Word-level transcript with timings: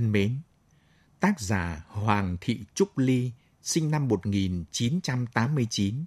Thân 0.00 0.12
mến, 0.12 0.38
tác 1.20 1.40
giả 1.40 1.84
Hoàng 1.88 2.36
Thị 2.40 2.60
Trúc 2.74 2.98
Ly, 2.98 3.32
sinh 3.62 3.90
năm 3.90 4.08
1989, 4.08 6.04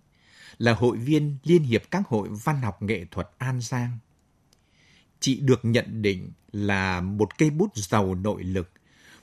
là 0.58 0.74
hội 0.74 0.98
viên 0.98 1.38
Liên 1.44 1.64
hiệp 1.64 1.82
các 1.92 2.08
hội 2.08 2.30
văn 2.44 2.62
học 2.62 2.82
nghệ 2.82 3.06
thuật 3.12 3.30
An 3.38 3.62
Giang. 3.62 3.98
Chị 5.20 5.40
được 5.40 5.60
nhận 5.64 6.02
định 6.02 6.32
là 6.52 7.02
một 7.02 7.38
cây 7.38 7.50
bút 7.50 7.76
giàu 7.76 8.16
nội 8.16 8.44
lực, 8.44 8.72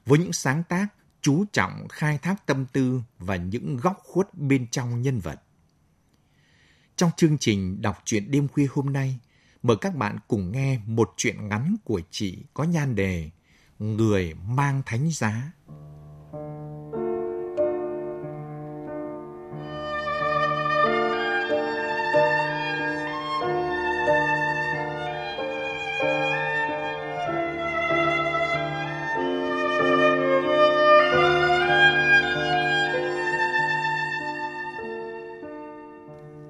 với 0.06 0.18
những 0.18 0.32
sáng 0.32 0.62
tác 0.68 0.86
chú 1.20 1.44
trọng 1.52 1.88
khai 1.88 2.18
thác 2.18 2.46
tâm 2.46 2.66
tư 2.72 3.02
và 3.18 3.36
những 3.36 3.76
góc 3.76 3.98
khuất 4.02 4.34
bên 4.34 4.66
trong 4.70 5.02
nhân 5.02 5.18
vật. 5.18 5.42
Trong 6.96 7.10
chương 7.16 7.38
trình 7.38 7.82
đọc 7.82 8.02
truyện 8.04 8.30
đêm 8.30 8.48
khuya 8.48 8.66
hôm 8.70 8.92
nay, 8.92 9.18
mời 9.62 9.76
các 9.80 9.94
bạn 9.94 10.18
cùng 10.28 10.52
nghe 10.52 10.80
một 10.86 11.14
truyện 11.16 11.48
ngắn 11.48 11.76
của 11.84 12.00
chị 12.10 12.38
có 12.54 12.64
nhan 12.64 12.94
đề 12.94 13.30
Người 13.80 14.34
mang 14.48 14.82
thánh 14.86 15.10
giá. 15.10 15.52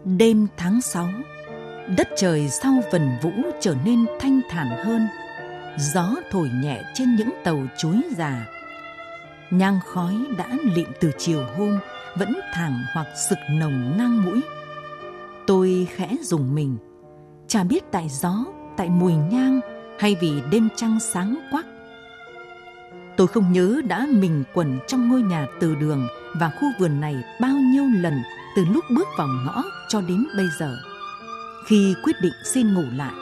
Đêm 0.05 0.47
tháng 0.57 0.81
6, 0.81 1.09
đất 1.97 2.09
trời 2.17 2.49
sau 2.49 2.73
vần 2.93 3.11
vũ 3.23 3.31
trở 3.61 3.75
nên 3.85 4.07
thanh 4.21 4.41
thản 4.51 4.69
hơn. 4.85 5.07
Gió 5.79 6.15
thổi 6.31 6.51
nhẹ 6.63 6.83
trên 6.95 7.17
những 7.17 7.31
tàu 7.45 7.63
chuối 7.79 8.03
già. 8.17 8.47
Nhang 9.51 9.81
khói 9.87 10.15
đã 10.39 10.49
lịm 10.75 10.89
từ 11.01 11.11
chiều 11.19 11.45
hôm, 11.57 11.79
vẫn 12.19 12.41
thẳng 12.55 12.85
hoặc 12.95 13.07
sực 13.31 13.39
nồng 13.51 13.99
ngang 13.99 14.25
mũi. 14.25 14.41
Tôi 15.47 15.89
khẽ 15.95 16.17
dùng 16.23 16.55
mình, 16.55 16.77
chả 17.49 17.65
biết 17.65 17.85
tại 17.93 18.09
gió, 18.09 18.45
tại 18.77 18.91
mùi 18.91 19.13
nhang 19.13 19.61
hay 19.99 20.17
vì 20.21 20.43
đêm 20.51 20.69
trăng 20.77 21.01
sáng 21.01 21.37
quắc. 21.51 21.67
Tôi 23.17 23.27
không 23.27 23.53
nhớ 23.53 23.81
đã 23.89 24.07
mình 24.11 24.45
quẩn 24.55 24.79
trong 24.87 25.09
ngôi 25.09 25.23
nhà 25.23 25.47
từ 25.61 25.75
đường 25.75 26.09
và 26.35 26.51
khu 26.61 26.69
vườn 26.79 27.01
này 27.01 27.17
bao 27.41 27.57
nhiêu 27.57 27.85
lần 28.01 28.23
từ 28.57 28.65
lúc 28.65 28.85
bước 28.91 29.09
vào 29.19 29.29
ngõ 29.47 29.63
cho 29.89 30.01
đến 30.01 30.27
bây 30.37 30.47
giờ. 30.59 30.77
Khi 31.67 31.95
quyết 32.05 32.17
định 32.23 32.33
xin 32.45 32.75
ngủ 32.75 32.85
lại, 32.97 33.15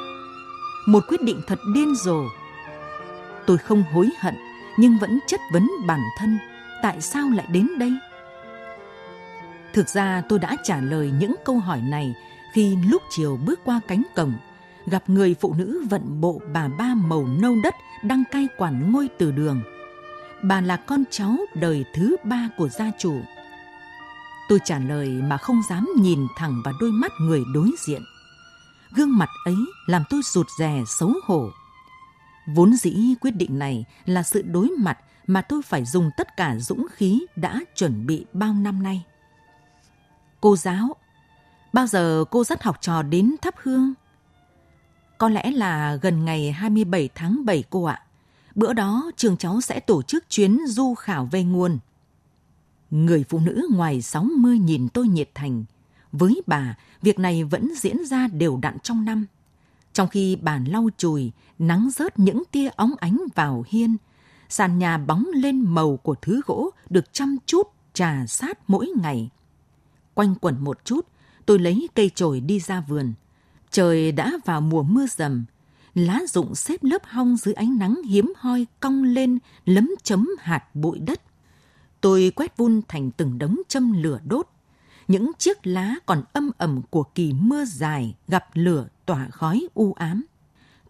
một 0.87 1.05
quyết 1.09 1.23
định 1.23 1.41
thật 1.47 1.59
điên 1.75 1.95
rồ. 1.95 2.25
Tôi 3.49 3.59
không 3.59 3.85
hối 3.93 4.11
hận 4.21 4.35
nhưng 4.77 4.99
vẫn 4.99 5.19
chất 5.27 5.41
vấn 5.53 5.71
bản 5.87 6.01
thân 6.19 6.39
tại 6.83 7.01
sao 7.01 7.31
lại 7.31 7.47
đến 7.53 7.69
đây. 7.79 7.93
Thực 9.73 9.89
ra 9.89 10.23
tôi 10.29 10.39
đã 10.39 10.57
trả 10.65 10.81
lời 10.81 11.13
những 11.19 11.35
câu 11.45 11.59
hỏi 11.59 11.81
này 11.81 12.15
khi 12.53 12.77
lúc 12.91 13.03
chiều 13.11 13.39
bước 13.47 13.61
qua 13.65 13.81
cánh 13.89 14.03
cổng, 14.17 14.35
gặp 14.87 15.03
người 15.07 15.35
phụ 15.41 15.55
nữ 15.59 15.85
vận 15.91 16.21
bộ 16.21 16.41
bà 16.53 16.69
ba 16.69 16.95
màu 16.95 17.27
nâu 17.41 17.57
đất 17.63 17.75
đang 18.03 18.25
cai 18.31 18.49
quản 18.59 18.93
ngôi 18.93 19.09
từ 19.19 19.33
đường. 19.33 19.63
Bà 20.43 20.61
là 20.61 20.77
con 20.77 21.05
cháu 21.11 21.37
đời 21.55 21.85
thứ 21.95 22.17
ba 22.25 22.49
của 22.57 22.69
gia 22.69 22.91
chủ 22.99 23.21
Tôi 24.49 24.59
trả 24.65 24.79
lời 24.79 25.09
mà 25.09 25.37
không 25.37 25.63
dám 25.69 25.89
nhìn 25.97 26.27
thẳng 26.37 26.63
vào 26.65 26.75
đôi 26.81 26.91
mắt 26.91 27.13
người 27.21 27.43
đối 27.55 27.71
diện. 27.87 28.03
Gương 28.97 29.19
mặt 29.19 29.29
ấy 29.45 29.57
làm 29.87 30.03
tôi 30.11 30.21
rụt 30.25 30.47
rè 30.59 30.83
xấu 30.99 31.13
hổ. 31.27 31.51
Vốn 32.55 32.77
dĩ 32.77 33.15
quyết 33.21 33.31
định 33.31 33.59
này 33.59 33.85
là 34.07 34.23
sự 34.23 34.43
đối 34.43 34.69
mặt 34.79 34.99
mà 35.27 35.43
tôi 35.43 35.63
phải 35.63 35.85
dùng 35.85 36.11
tất 36.17 36.37
cả 36.37 36.57
dũng 36.59 36.87
khí 36.93 37.27
đã 37.37 37.61
chuẩn 37.75 38.07
bị 38.07 38.27
bao 38.33 38.55
năm 38.55 38.83
nay. 38.83 39.05
Cô 40.41 40.57
giáo, 40.57 40.97
bao 41.73 41.87
giờ 41.87 42.25
cô 42.31 42.45
dắt 42.45 42.63
học 42.63 42.79
trò 42.81 43.03
đến 43.03 43.35
thắp 43.43 43.55
hương? 43.63 43.95
Có 45.19 45.29
lẽ 45.29 45.51
là 45.51 45.95
gần 45.95 46.25
ngày 46.25 46.53
27 46.53 47.09
tháng 47.15 47.45
7 47.45 47.65
cô 47.71 47.85
ạ. 47.85 48.03
Bữa 48.55 48.73
đó 48.73 49.11
trường 49.17 49.37
cháu 49.37 49.61
sẽ 49.61 49.81
tổ 49.81 50.03
chức 50.03 50.25
chuyến 50.29 50.59
du 50.67 50.95
khảo 50.95 51.29
về 51.31 51.45
nguồn. 51.45 51.79
Người 52.91 53.25
phụ 53.29 53.39
nữ 53.39 53.69
ngoài 53.73 54.03
60 54.03 54.59
nhìn 54.59 54.89
tôi 54.89 55.09
nhiệt 55.09 55.31
thành. 55.35 55.65
Với 56.13 56.43
bà, 56.47 56.77
việc 57.03 57.19
này 57.19 57.45
vẫn 57.45 57.73
diễn 57.77 58.07
ra 58.07 58.29
đều 58.29 58.59
đặn 58.63 58.79
trong 58.79 59.05
năm. 59.05 59.27
Trong 59.99 60.09
khi 60.09 60.37
bàn 60.37 60.65
lau 60.65 60.89
chùi, 60.97 61.33
nắng 61.59 61.91
rớt 61.93 62.19
những 62.19 62.43
tia 62.53 62.69
óng 62.77 62.95
ánh 62.99 63.19
vào 63.35 63.65
hiên, 63.69 63.97
sàn 64.49 64.79
nhà 64.79 64.99
bóng 64.99 65.27
lên 65.35 65.61
màu 65.61 65.97
của 65.97 66.15
thứ 66.23 66.41
gỗ 66.47 66.71
được 66.91 67.13
chăm 67.13 67.37
chút 67.47 67.69
trà 67.95 68.27
sát 68.27 68.59
mỗi 68.71 68.91
ngày. 69.03 69.31
Quanh 70.15 70.35
quẩn 70.35 70.65
một 70.65 70.85
chút, 70.85 71.07
tôi 71.47 71.59
lấy 71.59 71.89
cây 71.95 72.11
chổi 72.15 72.41
đi 72.41 72.61
ra 72.61 72.81
vườn. 72.81 73.13
Trời 73.71 74.13
đã 74.13 74.33
vào 74.45 74.61
mùa 74.61 74.83
mưa 74.83 75.07
rầm, 75.07 75.45
lá 75.95 76.21
rụng 76.29 76.55
xếp 76.55 76.85
lớp 76.85 77.03
hong 77.05 77.37
dưới 77.37 77.55
ánh 77.55 77.79
nắng 77.79 78.03
hiếm 78.03 78.33
hoi 78.37 78.67
cong 78.81 79.05
lên 79.05 79.39
lấm 79.65 79.91
chấm 80.03 80.29
hạt 80.41 80.75
bụi 80.75 80.99
đất 80.99 81.21
Tôi 82.01 82.33
quét 82.37 82.57
vun 82.57 82.81
thành 82.89 83.11
từng 83.11 83.39
đống 83.39 83.57
châm 83.69 84.03
lửa 84.03 84.21
đốt. 84.25 84.49
Những 85.09 85.31
chiếc 85.39 85.67
lá 85.67 85.95
còn 86.07 86.23
âm 86.33 86.51
ẩm 86.59 86.83
của 86.91 87.03
kỳ 87.03 87.33
mưa 87.33 87.65
dài 87.65 88.15
gặp 88.29 88.47
lửa 88.55 88.89
tỏa 89.07 89.29
khói 89.29 89.69
u 89.75 89.93
ám. 89.93 90.25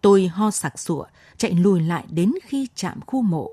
Tôi 0.01 0.27
ho 0.27 0.51
sặc 0.51 0.79
sụa, 0.79 1.05
chạy 1.37 1.53
lùi 1.53 1.81
lại 1.81 2.05
đến 2.09 2.31
khi 2.43 2.67
chạm 2.75 2.99
khu 3.07 3.21
mộ. 3.21 3.49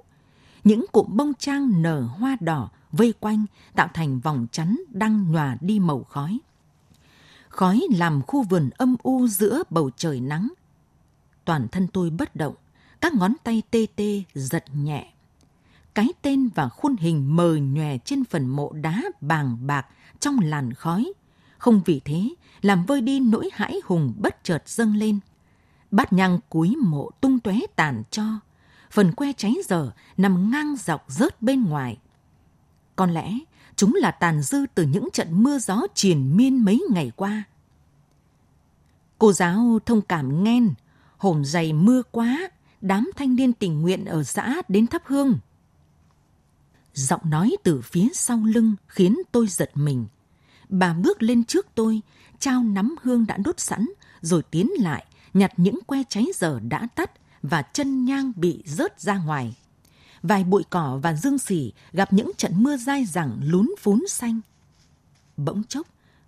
Những 0.64 0.84
cụm 0.92 1.16
bông 1.16 1.32
trang 1.38 1.82
nở 1.82 2.00
hoa 2.00 2.36
đỏ 2.40 2.68
vây 2.92 3.14
quanh 3.20 3.44
tạo 3.74 3.88
thành 3.94 4.20
vòng 4.20 4.46
chắn 4.52 4.76
đang 4.88 5.32
nhòa 5.32 5.56
đi 5.60 5.78
màu 5.78 6.04
khói. 6.04 6.38
Khói 7.48 7.82
làm 7.96 8.22
khu 8.22 8.42
vườn 8.42 8.70
âm 8.70 8.96
u 9.02 9.26
giữa 9.26 9.62
bầu 9.70 9.90
trời 9.96 10.20
nắng. 10.20 10.48
Toàn 11.44 11.68
thân 11.68 11.88
tôi 11.88 12.10
bất 12.10 12.36
động, 12.36 12.54
các 13.00 13.14
ngón 13.14 13.32
tay 13.44 13.62
tê 13.70 13.86
tê 13.96 14.22
giật 14.34 14.64
nhẹ 14.74 15.12
cái 15.96 16.08
tên 16.22 16.48
và 16.54 16.68
khuôn 16.68 16.96
hình 16.96 17.36
mờ 17.36 17.56
nhòe 17.56 17.98
trên 17.98 18.24
phần 18.24 18.48
mộ 18.48 18.72
đá 18.72 19.02
bàng 19.20 19.66
bạc 19.66 19.86
trong 20.20 20.38
làn 20.42 20.72
khói. 20.72 21.12
Không 21.58 21.80
vì 21.84 22.00
thế 22.04 22.28
làm 22.62 22.84
vơi 22.84 23.00
đi 23.00 23.20
nỗi 23.20 23.50
hãi 23.52 23.80
hùng 23.84 24.12
bất 24.16 24.44
chợt 24.44 24.68
dâng 24.68 24.96
lên. 24.96 25.18
Bát 25.90 26.12
nhang 26.12 26.38
cúi 26.48 26.76
mộ 26.76 27.10
tung 27.20 27.40
tóe 27.40 27.58
tàn 27.76 28.02
cho, 28.10 28.24
phần 28.90 29.12
que 29.12 29.32
cháy 29.32 29.54
dở 29.64 29.90
nằm 30.16 30.50
ngang 30.50 30.76
dọc 30.76 31.04
rớt 31.08 31.42
bên 31.42 31.64
ngoài. 31.64 31.98
Có 32.96 33.06
lẽ 33.06 33.38
chúng 33.76 33.94
là 33.94 34.10
tàn 34.10 34.42
dư 34.42 34.66
từ 34.74 34.82
những 34.82 35.08
trận 35.12 35.42
mưa 35.42 35.58
gió 35.58 35.82
triền 35.94 36.36
miên 36.36 36.64
mấy 36.64 36.82
ngày 36.90 37.12
qua. 37.16 37.42
Cô 39.18 39.32
giáo 39.32 39.78
thông 39.86 40.00
cảm 40.00 40.44
nghen, 40.44 40.74
hồn 41.16 41.44
dày 41.44 41.72
mưa 41.72 42.02
quá, 42.10 42.48
đám 42.80 43.10
thanh 43.16 43.36
niên 43.36 43.52
tình 43.52 43.82
nguyện 43.82 44.04
ở 44.04 44.22
xã 44.24 44.62
đến 44.68 44.86
thắp 44.86 45.02
hương. 45.04 45.38
Giọng 46.96 47.20
nói 47.24 47.56
từ 47.62 47.80
phía 47.80 48.08
sau 48.14 48.44
lưng 48.44 48.74
khiến 48.88 49.16
tôi 49.32 49.46
giật 49.48 49.70
mình. 49.74 50.06
Bà 50.68 50.92
bước 50.92 51.22
lên 51.22 51.44
trước 51.44 51.66
tôi, 51.74 52.00
trao 52.38 52.62
nắm 52.62 52.96
hương 53.02 53.26
đã 53.26 53.36
đốt 53.36 53.60
sẵn, 53.60 53.86
rồi 54.20 54.42
tiến 54.50 54.70
lại, 54.78 55.06
nhặt 55.34 55.52
những 55.56 55.78
que 55.86 56.02
cháy 56.08 56.26
dở 56.34 56.60
đã 56.68 56.88
tắt 56.94 57.10
và 57.42 57.62
chân 57.62 58.04
nhang 58.04 58.32
bị 58.36 58.62
rớt 58.66 59.00
ra 59.00 59.18
ngoài. 59.18 59.56
Vài 60.22 60.44
bụi 60.44 60.62
cỏ 60.70 61.00
và 61.02 61.14
dương 61.14 61.38
xỉ 61.38 61.72
gặp 61.92 62.12
những 62.12 62.30
trận 62.36 62.52
mưa 62.56 62.76
dai 62.76 63.04
dẳng 63.04 63.38
lún 63.42 63.74
phún 63.78 64.04
xanh. 64.08 64.40
Bỗng 65.36 65.64
chốc, 65.64 65.86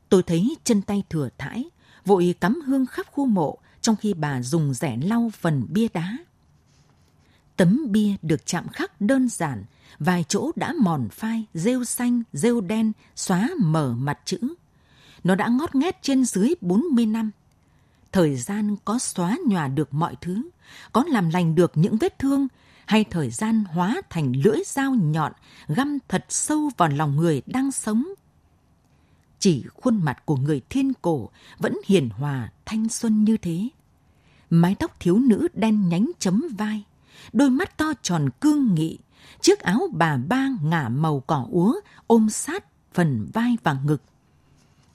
Tôi 0.08 0.22
thấy 0.22 0.56
chân 0.64 0.82
tay 0.82 1.02
thừa 1.10 1.28
thãi, 1.38 1.64
vội 2.04 2.34
cắm 2.40 2.60
hương 2.66 2.86
khắp 2.86 3.06
khu 3.12 3.26
mộ 3.26 3.58
trong 3.80 3.96
khi 3.96 4.14
bà 4.14 4.42
dùng 4.42 4.74
rẻ 4.74 4.98
lau 5.02 5.30
phần 5.40 5.66
bia 5.68 5.88
đá. 5.94 6.16
Tấm 7.58 7.86
bia 7.92 8.14
được 8.22 8.46
chạm 8.46 8.68
khắc 8.68 9.00
đơn 9.00 9.28
giản, 9.28 9.64
vài 9.98 10.24
chỗ 10.28 10.50
đã 10.56 10.72
mòn 10.80 11.08
phai, 11.12 11.44
rêu 11.54 11.84
xanh, 11.84 12.22
rêu 12.32 12.60
đen, 12.60 12.92
xóa 13.16 13.50
mở 13.60 13.94
mặt 13.98 14.18
chữ. 14.24 14.38
Nó 15.24 15.34
đã 15.34 15.48
ngót 15.48 15.74
nghét 15.74 15.98
trên 16.02 16.24
dưới 16.24 16.54
40 16.60 17.06
năm. 17.06 17.30
Thời 18.12 18.36
gian 18.36 18.76
có 18.84 18.98
xóa 18.98 19.36
nhòa 19.46 19.68
được 19.68 19.94
mọi 19.94 20.16
thứ, 20.20 20.42
có 20.92 21.04
làm 21.08 21.30
lành 21.30 21.54
được 21.54 21.72
những 21.74 21.96
vết 21.96 22.18
thương, 22.18 22.48
hay 22.86 23.04
thời 23.04 23.30
gian 23.30 23.64
hóa 23.64 24.00
thành 24.10 24.32
lưỡi 24.44 24.58
dao 24.66 24.94
nhọn 24.94 25.32
găm 25.68 25.98
thật 26.08 26.24
sâu 26.28 26.70
vào 26.76 26.88
lòng 26.88 27.16
người 27.16 27.42
đang 27.46 27.72
sống. 27.72 28.04
Chỉ 29.38 29.64
khuôn 29.74 30.04
mặt 30.04 30.22
của 30.26 30.36
người 30.36 30.60
thiên 30.70 30.92
cổ 31.02 31.30
vẫn 31.58 31.78
hiền 31.86 32.08
hòa, 32.08 32.52
thanh 32.66 32.88
xuân 32.88 33.24
như 33.24 33.36
thế. 33.36 33.68
Mái 34.50 34.74
tóc 34.74 35.00
thiếu 35.00 35.18
nữ 35.18 35.48
đen 35.54 35.88
nhánh 35.88 36.10
chấm 36.18 36.44
vai, 36.58 36.84
đôi 37.32 37.50
mắt 37.50 37.76
to 37.78 37.92
tròn 38.02 38.28
cương 38.40 38.74
nghị, 38.74 38.98
chiếc 39.40 39.60
áo 39.60 39.88
bà 39.92 40.16
ba 40.16 40.48
ngả 40.62 40.88
màu 40.88 41.20
cỏ 41.20 41.46
úa 41.50 41.74
ôm 42.06 42.30
sát 42.30 42.64
phần 42.94 43.28
vai 43.34 43.56
và 43.62 43.76
ngực. 43.84 44.02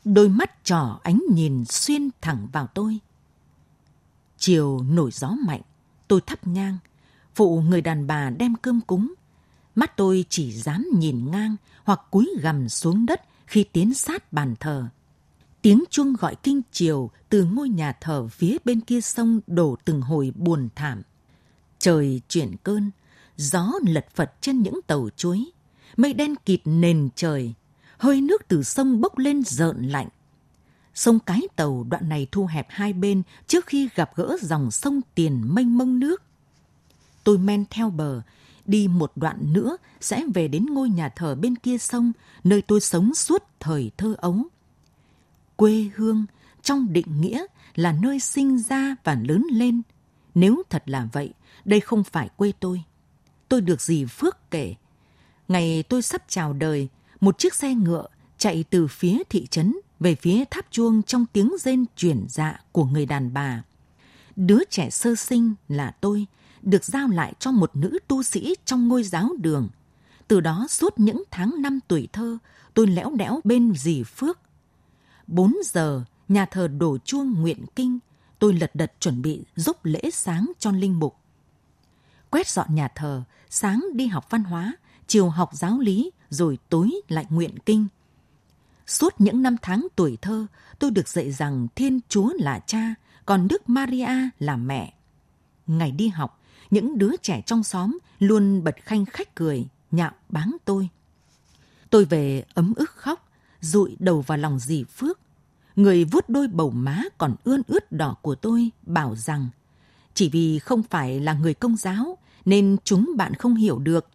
Đôi 0.06 0.30
mắt 0.30 0.64
trỏ 0.64 1.00
ánh 1.04 1.22
nhìn 1.32 1.66
xuyên 1.66 2.10
thẳng 2.22 2.48
vào 2.52 2.68
tôi. 2.68 3.00
Chiều 4.38 4.84
nổi 4.90 5.12
gió 5.14 5.36
mạnh, 5.48 5.62
tôi 6.08 6.22
thắp 6.22 6.48
nhang, 6.48 6.78
phụ 7.36 7.62
người 7.62 7.82
đàn 7.82 8.08
bà 8.08 8.30
đem 8.30 8.56
cơm 8.56 8.82
cúng. 8.82 9.14
Mắt 9.76 9.98
tôi 9.98 10.26
chỉ 10.30 10.52
dám 10.52 10.86
nhìn 10.94 11.32
ngang 11.32 11.56
hoặc 11.84 12.02
cúi 12.12 12.30
gằm 12.42 12.70
xuống 12.70 13.06
đất 13.06 13.22
khi 13.48 13.64
tiến 13.64 13.94
sát 13.94 14.34
bàn 14.34 14.56
thờ. 14.60 14.88
Tiếng 15.62 15.84
chuông 15.90 16.14
gọi 16.14 16.36
kinh 16.44 16.62
chiều 16.72 17.12
từ 17.30 17.44
ngôi 17.44 17.70
nhà 17.70 17.94
thờ 18.02 18.28
phía 18.28 18.58
bên 18.66 18.82
kia 18.82 19.02
sông 19.02 19.40
đổ 19.48 19.78
từng 19.86 20.02
hồi 20.02 20.32
buồn 20.36 20.70
thảm. 20.76 21.02
Trời 21.84 22.22
chuyển 22.30 22.56
cơn, 22.64 22.92
gió 23.38 23.72
lật 23.88 24.06
phật 24.16 24.34
trên 24.42 24.62
những 24.62 24.80
tàu 24.88 25.10
chuối, 25.18 25.52
mây 25.98 26.14
đen 26.14 26.36
kịt 26.46 26.62
nền 26.66 27.10
trời, 27.16 27.54
hơi 27.98 28.22
nước 28.22 28.48
từ 28.48 28.64
sông 28.64 29.02
bốc 29.02 29.18
lên 29.18 29.44
rợn 29.44 29.88
lạnh. 29.88 30.08
Sông 30.94 31.20
Cái 31.20 31.42
Tàu 31.56 31.86
đoạn 31.90 32.10
này 32.10 32.28
thu 32.32 32.46
hẹp 32.46 32.68
hai 32.70 32.94
bên 32.94 33.24
trước 33.48 33.66
khi 33.66 33.90
gặp 33.96 34.12
gỡ 34.16 34.38
dòng 34.42 34.72
sông 34.72 35.02
Tiền 35.16 35.56
mênh 35.56 35.78
mông 35.78 36.00
nước. 36.00 36.22
Tôi 37.24 37.38
men 37.38 37.66
theo 37.70 37.90
bờ, 37.90 38.22
đi 38.66 38.88
một 38.88 39.12
đoạn 39.16 39.54
nữa 39.54 39.78
sẽ 40.02 40.24
về 40.34 40.48
đến 40.48 40.66
ngôi 40.66 40.90
nhà 40.90 41.10
thờ 41.10 41.36
bên 41.36 41.56
kia 41.56 41.78
sông, 41.78 42.12
nơi 42.44 42.62
tôi 42.62 42.82
sống 42.82 43.16
suốt 43.16 43.44
thời 43.60 43.92
thơ 43.98 44.16
ấu. 44.18 44.38
Quê 45.56 45.90
hương, 45.96 46.26
trong 46.62 46.94
định 46.94 47.22
nghĩa, 47.22 47.46
là 47.76 47.92
nơi 48.02 48.20
sinh 48.20 48.60
ra 48.60 48.96
và 49.04 49.18
lớn 49.28 49.48
lên. 49.52 49.82
Nếu 50.36 50.64
thật 50.70 50.84
là 50.86 51.08
vậy, 51.14 51.34
đây 51.66 51.80
không 51.80 52.04
phải 52.04 52.30
quê 52.36 52.52
tôi. 52.60 52.84
Tôi 53.50 53.62
được 53.62 53.82
gì 53.82 54.06
Phước 54.06 54.52
kể. 54.52 54.76
Ngày 55.48 55.84
tôi 55.84 56.02
sắp 56.02 56.24
chào 56.28 56.54
đời, 56.54 56.88
một 57.22 57.40
chiếc 57.40 57.54
xe 57.54 57.74
ngựa 57.74 58.08
chạy 58.38 58.64
từ 58.70 58.88
phía 58.88 59.18
thị 59.30 59.48
trấn 59.48 59.76
về 60.00 60.16
phía 60.16 60.44
tháp 60.52 60.66
chuông 60.72 61.04
trong 61.04 61.26
tiếng 61.34 61.52
rên 61.60 61.86
chuyển 61.96 62.26
dạ 62.30 62.62
của 62.72 62.86
người 62.86 63.06
đàn 63.06 63.34
bà. 63.34 63.64
Đứa 64.36 64.60
trẻ 64.70 64.90
sơ 64.90 65.16
sinh 65.16 65.54
là 65.68 65.92
tôi, 66.02 66.26
được 66.62 66.86
giao 66.86 67.08
lại 67.08 67.34
cho 67.40 67.52
một 67.52 67.76
nữ 67.76 68.00
tu 68.08 68.24
sĩ 68.24 68.56
trong 68.66 68.88
ngôi 68.88 69.04
giáo 69.04 69.30
đường. 69.38 69.70
Từ 70.28 70.40
đó 70.40 70.66
suốt 70.70 71.00
những 71.00 71.24
tháng 71.32 71.62
năm 71.62 71.80
tuổi 71.88 72.08
thơ, 72.14 72.38
tôi 72.74 72.88
lẽo 72.88 73.12
đẽo 73.16 73.40
bên 73.44 73.74
dì 73.76 74.04
Phước. 74.04 74.40
Bốn 75.28 75.56
giờ, 75.66 76.04
nhà 76.28 76.46
thờ 76.46 76.68
đổ 76.68 76.98
chuông 76.98 77.42
nguyện 77.42 77.66
kinh, 77.76 78.00
tôi 78.40 78.54
lật 78.54 78.76
đật 78.76 78.94
chuẩn 79.00 79.22
bị 79.22 79.44
giúp 79.56 79.78
lễ 79.84 80.02
sáng 80.14 80.52
cho 80.60 80.72
linh 80.72 81.00
mục. 81.00 81.16
Quét 82.34 82.48
dọn 82.48 82.76
nhà 82.76 82.88
thờ, 82.88 83.24
sáng 83.50 83.86
đi 83.94 84.08
học 84.08 84.30
văn 84.30 84.44
hóa, 84.44 84.74
chiều 85.08 85.30
học 85.30 85.50
giáo 85.54 85.80
lý, 85.80 86.12
rồi 86.30 86.58
tối 86.70 86.92
lại 87.08 87.26
nguyện 87.30 87.60
kinh. 87.66 87.88
Suốt 88.88 89.14
những 89.18 89.42
năm 89.42 89.56
tháng 89.62 89.88
tuổi 89.96 90.18
thơ, 90.22 90.46
tôi 90.80 90.92
được 90.92 91.08
dạy 91.08 91.32
rằng 91.32 91.68
Thiên 91.76 92.00
Chúa 92.10 92.34
là 92.40 92.60
cha, 92.60 92.96
còn 93.26 93.48
Đức 93.48 93.70
Maria 93.70 94.10
là 94.40 94.56
mẹ. 94.56 94.94
Ngày 95.68 95.92
đi 95.92 96.08
học, 96.08 96.42
những 96.72 96.98
đứa 96.98 97.12
trẻ 97.22 97.42
trong 97.46 97.64
xóm 97.64 97.98
luôn 98.20 98.64
bật 98.64 98.76
khanh 98.84 99.06
khách 99.06 99.36
cười, 99.36 99.68
nhạo 99.92 100.12
báng 100.30 100.56
tôi. 100.66 100.90
Tôi 101.90 102.06
về 102.06 102.46
ấm 102.54 102.74
ức 102.76 102.90
khóc, 102.90 103.32
rụi 103.62 103.96
đầu 104.00 104.22
vào 104.22 104.38
lòng 104.38 104.60
dì 104.60 104.84
Phước. 104.84 105.20
Người 105.76 106.06
vuốt 106.06 106.30
đôi 106.30 106.48
bầu 106.48 106.70
má 106.72 107.04
còn 107.18 107.36
ươn 107.44 107.62
ướt 107.68 107.92
đỏ 107.92 108.16
của 108.22 108.36
tôi 108.36 108.70
bảo 108.82 109.16
rằng 109.16 109.50
chỉ 110.14 110.30
vì 110.30 110.60
không 110.60 110.84
phải 110.84 111.20
là 111.20 111.34
người 111.34 111.54
công 111.54 111.78
giáo 111.78 112.18
nên 112.46 112.78
chúng 112.84 113.12
bạn 113.18 113.34
không 113.34 113.56
hiểu 113.56 113.80
được. 113.80 114.08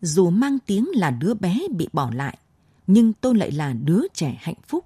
Dù 0.00 0.30
mang 0.30 0.58
tiếng 0.66 0.88
là 0.94 1.10
đứa 1.10 1.34
bé 1.34 1.58
bị 1.76 1.88
bỏ 1.92 2.10
lại, 2.14 2.38
nhưng 2.86 3.12
tôi 3.12 3.34
lại 3.34 3.50
là 3.52 3.72
đứa 3.72 4.02
trẻ 4.14 4.38
hạnh 4.40 4.60
phúc. 4.66 4.84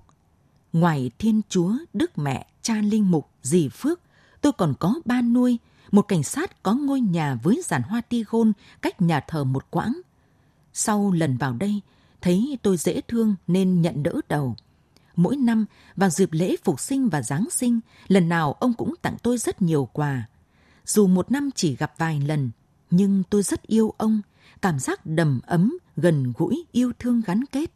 Ngoài 0.73 1.11
Thiên 1.19 1.41
Chúa, 1.49 1.73
Đức 1.93 2.19
Mẹ, 2.19 2.47
cha 2.63 2.75
Linh 2.75 3.11
Mục, 3.11 3.29
dì 3.43 3.69
Phước, 3.69 4.01
tôi 4.41 4.53
còn 4.53 4.75
có 4.81 4.95
ba 5.05 5.23
nuôi 5.23 5.59
một 5.93 6.03
cảnh 6.03 6.23
sát 6.23 6.63
có 6.63 6.75
ngôi 6.75 7.01
nhà 7.01 7.35
với 7.43 7.63
giàn 7.65 7.83
hoa 7.83 8.01
tigon 8.01 8.53
cách 8.83 9.03
nhà 9.03 9.21
thờ 9.21 9.45
một 9.45 9.67
quãng. 9.71 10.01
Sau 10.73 11.13
lần 11.13 11.37
vào 11.37 11.53
đây, 11.53 11.81
thấy 12.21 12.59
tôi 12.63 12.77
dễ 12.77 13.01
thương 13.01 13.35
nên 13.47 13.83
nhận 13.83 14.03
đỡ 14.03 14.21
đầu. 14.29 14.57
Mỗi 15.17 15.37
năm, 15.37 15.67
vào 15.97 16.11
dịp 16.11 16.29
lễ 16.33 16.57
Phục 16.65 16.81
sinh 16.81 17.09
và 17.09 17.23
Giáng 17.23 17.45
sinh, 17.51 17.81
lần 18.09 18.29
nào 18.29 18.53
ông 18.53 18.75
cũng 18.75 18.95
tặng 19.03 19.17
tôi 19.23 19.39
rất 19.39 19.63
nhiều 19.63 19.89
quà. 19.93 20.29
Dù 20.87 21.07
một 21.07 21.31
năm 21.31 21.51
chỉ 21.55 21.77
gặp 21.77 21.95
vài 21.99 22.21
lần, 22.21 22.51
nhưng 22.91 23.23
tôi 23.31 23.43
rất 23.43 23.63
yêu 23.63 23.95
ông, 23.99 24.21
cảm 24.63 24.79
giác 24.79 25.07
đầm 25.07 25.41
ấm, 25.47 25.79
gần 25.97 26.33
gũi, 26.37 26.65
yêu 26.73 26.93
thương 26.99 27.23
gắn 27.27 27.45
kết. 27.53 27.71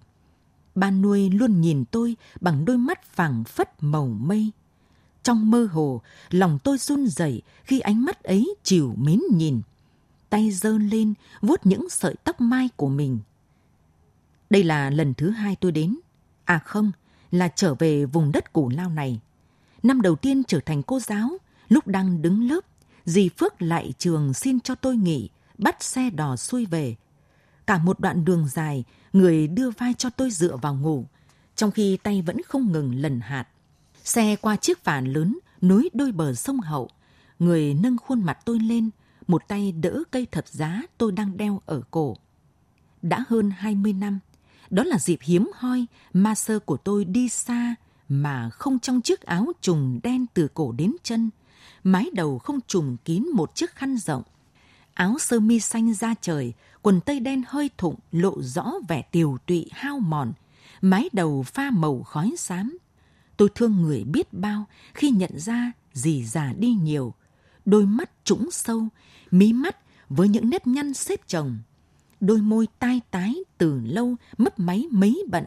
Ba 0.74 0.90
nuôi 0.90 1.30
luôn 1.30 1.60
nhìn 1.60 1.84
tôi 1.84 2.16
bằng 2.40 2.64
đôi 2.64 2.78
mắt 2.78 3.04
phảng 3.04 3.44
phất 3.44 3.82
màu 3.82 4.06
mây. 4.06 4.50
Trong 5.22 5.50
mơ 5.50 5.68
hồ, 5.72 6.02
lòng 6.30 6.58
tôi 6.64 6.78
run 6.78 7.06
rẩy 7.06 7.42
khi 7.64 7.80
ánh 7.80 8.04
mắt 8.04 8.22
ấy 8.22 8.54
chiều 8.62 8.94
mến 8.98 9.20
nhìn. 9.32 9.60
Tay 10.30 10.50
giơ 10.50 10.78
lên, 10.78 11.14
vuốt 11.42 11.66
những 11.66 11.88
sợi 11.90 12.14
tóc 12.24 12.40
mai 12.40 12.68
của 12.76 12.88
mình. 12.88 13.18
Đây 14.50 14.64
là 14.64 14.90
lần 14.90 15.14
thứ 15.14 15.30
hai 15.30 15.56
tôi 15.56 15.72
đến. 15.72 15.98
À 16.44 16.58
không, 16.58 16.92
là 17.30 17.48
trở 17.48 17.74
về 17.74 18.04
vùng 18.04 18.32
đất 18.32 18.52
củ 18.52 18.68
lao 18.68 18.90
này. 18.90 19.20
Năm 19.82 20.02
đầu 20.02 20.16
tiên 20.16 20.42
trở 20.44 20.60
thành 20.66 20.82
cô 20.82 21.00
giáo, 21.00 21.30
lúc 21.68 21.86
đang 21.86 22.22
đứng 22.22 22.48
lớp, 22.48 22.60
dì 23.10 23.28
Phước 23.28 23.62
lại 23.62 23.92
trường 23.98 24.34
xin 24.34 24.60
cho 24.60 24.74
tôi 24.74 24.96
nghỉ, 24.96 25.28
bắt 25.58 25.82
xe 25.82 26.10
đò 26.10 26.36
xuôi 26.36 26.66
về. 26.66 26.96
Cả 27.66 27.78
một 27.78 28.00
đoạn 28.00 28.24
đường 28.24 28.48
dài, 28.48 28.84
người 29.12 29.48
đưa 29.48 29.70
vai 29.70 29.94
cho 29.98 30.10
tôi 30.10 30.30
dựa 30.30 30.56
vào 30.56 30.74
ngủ, 30.74 31.06
trong 31.56 31.70
khi 31.70 31.96
tay 31.96 32.22
vẫn 32.22 32.36
không 32.42 32.72
ngừng 32.72 32.94
lần 32.94 33.20
hạt. 33.20 33.48
Xe 34.04 34.36
qua 34.36 34.56
chiếc 34.56 34.84
phà 34.84 35.00
lớn 35.00 35.38
nối 35.60 35.88
đôi 35.92 36.12
bờ 36.12 36.34
sông 36.34 36.60
Hậu. 36.60 36.90
Người 37.38 37.74
nâng 37.74 37.96
khuôn 37.98 38.22
mặt 38.22 38.38
tôi 38.44 38.58
lên, 38.58 38.90
một 39.26 39.48
tay 39.48 39.72
đỡ 39.72 40.02
cây 40.10 40.26
thập 40.26 40.48
giá 40.48 40.82
tôi 40.98 41.12
đang 41.12 41.36
đeo 41.36 41.62
ở 41.66 41.82
cổ. 41.90 42.16
Đã 43.02 43.24
hơn 43.28 43.50
20 43.50 43.92
năm, 43.92 44.18
đó 44.70 44.84
là 44.84 44.98
dịp 44.98 45.18
hiếm 45.22 45.50
hoi 45.54 45.86
ma 46.12 46.34
sơ 46.34 46.58
của 46.58 46.76
tôi 46.76 47.04
đi 47.04 47.28
xa 47.28 47.74
mà 48.08 48.50
không 48.50 48.78
trong 48.78 49.00
chiếc 49.00 49.20
áo 49.22 49.52
trùng 49.60 50.00
đen 50.02 50.26
từ 50.34 50.48
cổ 50.54 50.72
đến 50.72 50.96
chân, 51.02 51.30
mái 51.84 52.10
đầu 52.12 52.38
không 52.38 52.60
trùm 52.66 52.96
kín 53.04 53.26
một 53.34 53.54
chiếc 53.54 53.74
khăn 53.74 53.96
rộng. 53.96 54.22
Áo 54.94 55.18
sơ 55.18 55.40
mi 55.40 55.60
xanh 55.60 55.94
da 55.94 56.14
trời, 56.20 56.52
quần 56.82 57.00
tây 57.00 57.20
đen 57.20 57.42
hơi 57.48 57.70
thụng 57.78 57.94
lộ 58.12 58.42
rõ 58.42 58.72
vẻ 58.88 59.02
tiều 59.02 59.38
tụy 59.46 59.66
hao 59.72 59.98
mòn, 59.98 60.32
mái 60.80 61.08
đầu 61.12 61.42
pha 61.42 61.70
màu 61.70 62.02
khói 62.02 62.34
xám, 62.38 62.78
Tôi 63.40 63.48
thương 63.54 63.82
người 63.82 64.04
biết 64.04 64.32
bao 64.32 64.64
khi 64.94 65.10
nhận 65.10 65.30
ra 65.38 65.72
dì 65.92 66.24
già 66.24 66.52
đi 66.52 66.68
nhiều, 66.68 67.14
đôi 67.64 67.86
mắt 67.86 68.10
trũng 68.24 68.50
sâu, 68.50 68.88
mí 69.30 69.52
mắt 69.52 69.76
với 70.08 70.28
những 70.28 70.50
nếp 70.50 70.66
nhăn 70.66 70.94
xếp 70.94 71.20
chồng, 71.26 71.58
đôi 72.20 72.38
môi 72.38 72.68
tai 72.78 73.00
tái 73.10 73.34
từ 73.58 73.80
lâu 73.84 74.16
mất 74.38 74.58
máy 74.58 74.86
mấy 74.90 75.22
bận, 75.30 75.44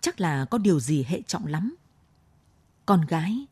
chắc 0.00 0.20
là 0.20 0.44
có 0.44 0.58
điều 0.58 0.80
gì 0.80 1.04
hệ 1.08 1.22
trọng 1.22 1.46
lắm. 1.46 1.74
Con 2.86 3.00
gái, 3.08 3.46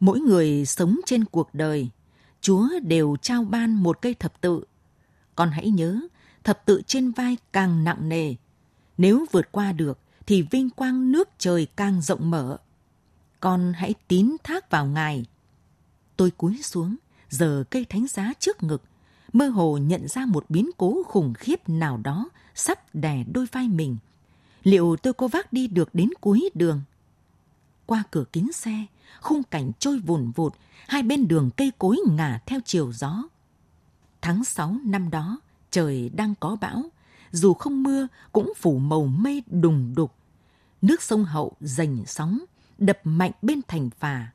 mỗi 0.00 0.20
người 0.20 0.66
sống 0.66 1.00
trên 1.06 1.24
cuộc 1.24 1.48
đời, 1.52 1.88
Chúa 2.40 2.68
đều 2.82 3.16
trao 3.22 3.44
ban 3.44 3.74
một 3.74 4.02
cây 4.02 4.14
thập 4.14 4.40
tự. 4.40 4.64
Con 5.34 5.50
hãy 5.50 5.70
nhớ, 5.70 6.00
thập 6.44 6.66
tự 6.66 6.82
trên 6.86 7.10
vai 7.10 7.36
càng 7.52 7.84
nặng 7.84 8.08
nề. 8.08 8.34
Nếu 8.98 9.24
vượt 9.32 9.52
qua 9.52 9.72
được 9.72 9.98
thì 10.26 10.42
vinh 10.42 10.70
quang 10.70 11.12
nước 11.12 11.28
trời 11.38 11.66
càng 11.76 12.00
rộng 12.00 12.30
mở 12.30 12.58
con 13.44 13.72
hãy 13.76 13.94
tín 14.08 14.36
thác 14.44 14.70
vào 14.70 14.86
Ngài. 14.86 15.24
Tôi 16.16 16.30
cúi 16.30 16.62
xuống, 16.62 16.96
giờ 17.30 17.64
cây 17.70 17.84
thánh 17.84 18.06
giá 18.06 18.32
trước 18.38 18.62
ngực, 18.62 18.82
mơ 19.32 19.48
hồ 19.48 19.78
nhận 19.78 20.08
ra 20.08 20.26
một 20.26 20.44
biến 20.48 20.70
cố 20.76 21.02
khủng 21.02 21.34
khiếp 21.34 21.68
nào 21.68 21.96
đó 21.96 22.28
sắp 22.54 22.94
đè 22.94 23.24
đôi 23.32 23.46
vai 23.52 23.68
mình. 23.68 23.96
Liệu 24.62 24.96
tôi 25.02 25.12
có 25.12 25.28
vác 25.28 25.52
đi 25.52 25.66
được 25.68 25.94
đến 25.94 26.08
cuối 26.20 26.50
đường? 26.54 26.82
qua 27.86 28.02
cửa 28.10 28.24
kính 28.32 28.52
xe, 28.52 28.84
khung 29.20 29.42
cảnh 29.42 29.72
trôi 29.78 29.98
vùn 29.98 30.30
vụt, 30.30 30.54
hai 30.88 31.02
bên 31.02 31.28
đường 31.28 31.50
cây 31.56 31.72
cối 31.78 31.98
ngả 32.10 32.40
theo 32.46 32.60
chiều 32.64 32.92
gió. 32.92 33.22
Tháng 34.20 34.44
6 34.44 34.76
năm 34.84 35.10
đó, 35.10 35.40
trời 35.70 36.08
đang 36.08 36.34
có 36.40 36.56
bão, 36.60 36.82
dù 37.32 37.54
không 37.54 37.82
mưa 37.82 38.08
cũng 38.32 38.52
phủ 38.56 38.78
màu 38.78 39.06
mây 39.06 39.42
đùng 39.46 39.94
đục. 39.94 40.14
Nước 40.82 41.02
sông 41.02 41.24
Hậu 41.24 41.56
dành 41.60 42.04
sóng, 42.06 42.38
đập 42.78 43.00
mạnh 43.04 43.32
bên 43.42 43.60
thành 43.68 43.90
phà. 43.98 44.32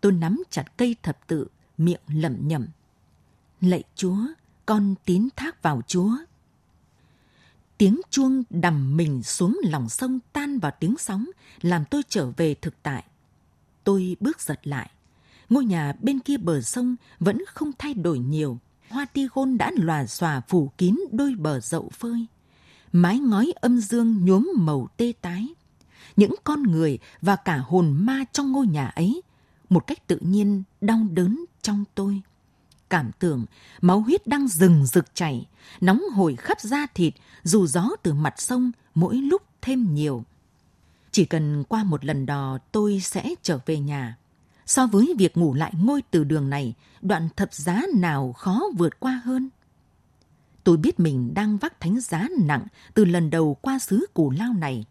Tôi 0.00 0.12
nắm 0.12 0.42
chặt 0.50 0.64
cây 0.76 0.96
thập 1.02 1.26
tự, 1.26 1.46
miệng 1.78 2.00
lẩm 2.08 2.48
nhẩm. 2.48 2.66
Lạy 3.60 3.82
Chúa, 3.94 4.18
con 4.66 4.94
tín 5.04 5.28
thác 5.36 5.62
vào 5.62 5.82
Chúa. 5.86 6.10
Tiếng 7.78 8.00
chuông 8.10 8.42
đầm 8.50 8.96
mình 8.96 9.22
xuống 9.22 9.60
lòng 9.64 9.88
sông 9.88 10.18
tan 10.32 10.58
vào 10.58 10.72
tiếng 10.80 10.94
sóng, 10.98 11.26
làm 11.60 11.84
tôi 11.84 12.02
trở 12.08 12.30
về 12.30 12.54
thực 12.54 12.74
tại. 12.82 13.04
Tôi 13.86 14.16
bước 14.20 14.40
giật 14.40 14.66
lại. 14.66 14.90
Ngôi 15.48 15.64
nhà 15.64 15.92
bên 16.00 16.18
kia 16.18 16.36
bờ 16.36 16.60
sông 16.60 16.96
vẫn 17.20 17.38
không 17.54 17.70
thay 17.78 17.94
đổi 17.94 18.18
nhiều. 18.18 18.58
Hoa 18.88 19.04
ti 19.04 19.28
gôn 19.34 19.58
đã 19.58 19.70
lòa 19.76 20.06
xòa 20.06 20.40
phủ 20.48 20.70
kín 20.78 20.96
đôi 21.12 21.34
bờ 21.34 21.60
dậu 21.60 21.88
phơi. 21.88 22.26
Mái 22.92 23.18
ngói 23.18 23.52
âm 23.60 23.78
dương 23.78 24.24
nhuốm 24.24 24.52
màu 24.56 24.88
tê 24.96 25.12
tái. 25.20 25.48
Những 26.16 26.34
con 26.44 26.62
người 26.62 26.98
và 27.22 27.36
cả 27.36 27.56
hồn 27.56 27.92
ma 27.92 28.24
trong 28.32 28.52
ngôi 28.52 28.66
nhà 28.66 28.86
ấy 28.86 29.22
một 29.68 29.86
cách 29.86 30.06
tự 30.06 30.18
nhiên 30.20 30.62
đau 30.80 30.98
đớn 31.10 31.44
trong 31.62 31.84
tôi 31.94 32.22
cảm 32.88 33.10
tưởng 33.18 33.44
máu 33.80 34.00
huyết 34.00 34.26
đang 34.26 34.48
rừng 34.48 34.86
rực 34.86 35.14
chảy, 35.14 35.46
nóng 35.80 36.02
hổi 36.14 36.36
khắp 36.36 36.60
da 36.60 36.86
thịt 36.94 37.14
dù 37.42 37.66
gió 37.66 37.88
từ 38.02 38.14
mặt 38.14 38.34
sông 38.38 38.72
mỗi 38.94 39.16
lúc 39.16 39.42
thêm 39.62 39.94
nhiều. 39.94 40.24
Chỉ 41.16 41.24
cần 41.24 41.64
qua 41.64 41.84
một 41.84 42.04
lần 42.04 42.26
đò 42.26 42.58
tôi 42.72 43.00
sẽ 43.00 43.34
trở 43.42 43.58
về 43.66 43.78
nhà. 43.78 44.16
So 44.66 44.86
với 44.86 45.14
việc 45.18 45.36
ngủ 45.36 45.54
lại 45.54 45.72
ngôi 45.78 46.02
từ 46.10 46.24
đường 46.24 46.50
này, 46.50 46.74
đoạn 47.02 47.28
thập 47.36 47.54
giá 47.54 47.82
nào 47.94 48.32
khó 48.32 48.62
vượt 48.76 49.00
qua 49.00 49.20
hơn? 49.24 49.48
Tôi 50.64 50.76
biết 50.76 51.00
mình 51.00 51.34
đang 51.34 51.58
vác 51.58 51.80
thánh 51.80 52.00
giá 52.00 52.28
nặng 52.40 52.66
từ 52.94 53.04
lần 53.04 53.30
đầu 53.30 53.54
qua 53.54 53.78
xứ 53.78 54.06
củ 54.14 54.30
lao 54.30 54.52
này 54.52 54.84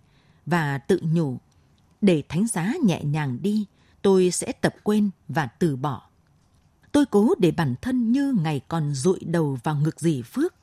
và 0.45 0.77
tự 0.77 0.99
nhủ, 1.03 1.37
để 2.01 2.23
thánh 2.29 2.47
giá 2.47 2.73
nhẹ 2.83 3.03
nhàng 3.03 3.37
đi, 3.41 3.65
tôi 4.01 4.31
sẽ 4.31 4.51
tập 4.51 4.75
quên 4.83 5.09
và 5.27 5.45
từ 5.45 5.75
bỏ. 5.75 6.09
Tôi 6.91 7.05
cố 7.05 7.35
để 7.39 7.51
bản 7.51 7.75
thân 7.81 8.11
như 8.11 8.35
ngày 8.41 8.61
còn 8.67 8.93
rụi 8.93 9.19
đầu 9.21 9.59
vào 9.63 9.75
ngực 9.75 9.99
dì 9.99 10.21
Phước. 10.21 10.53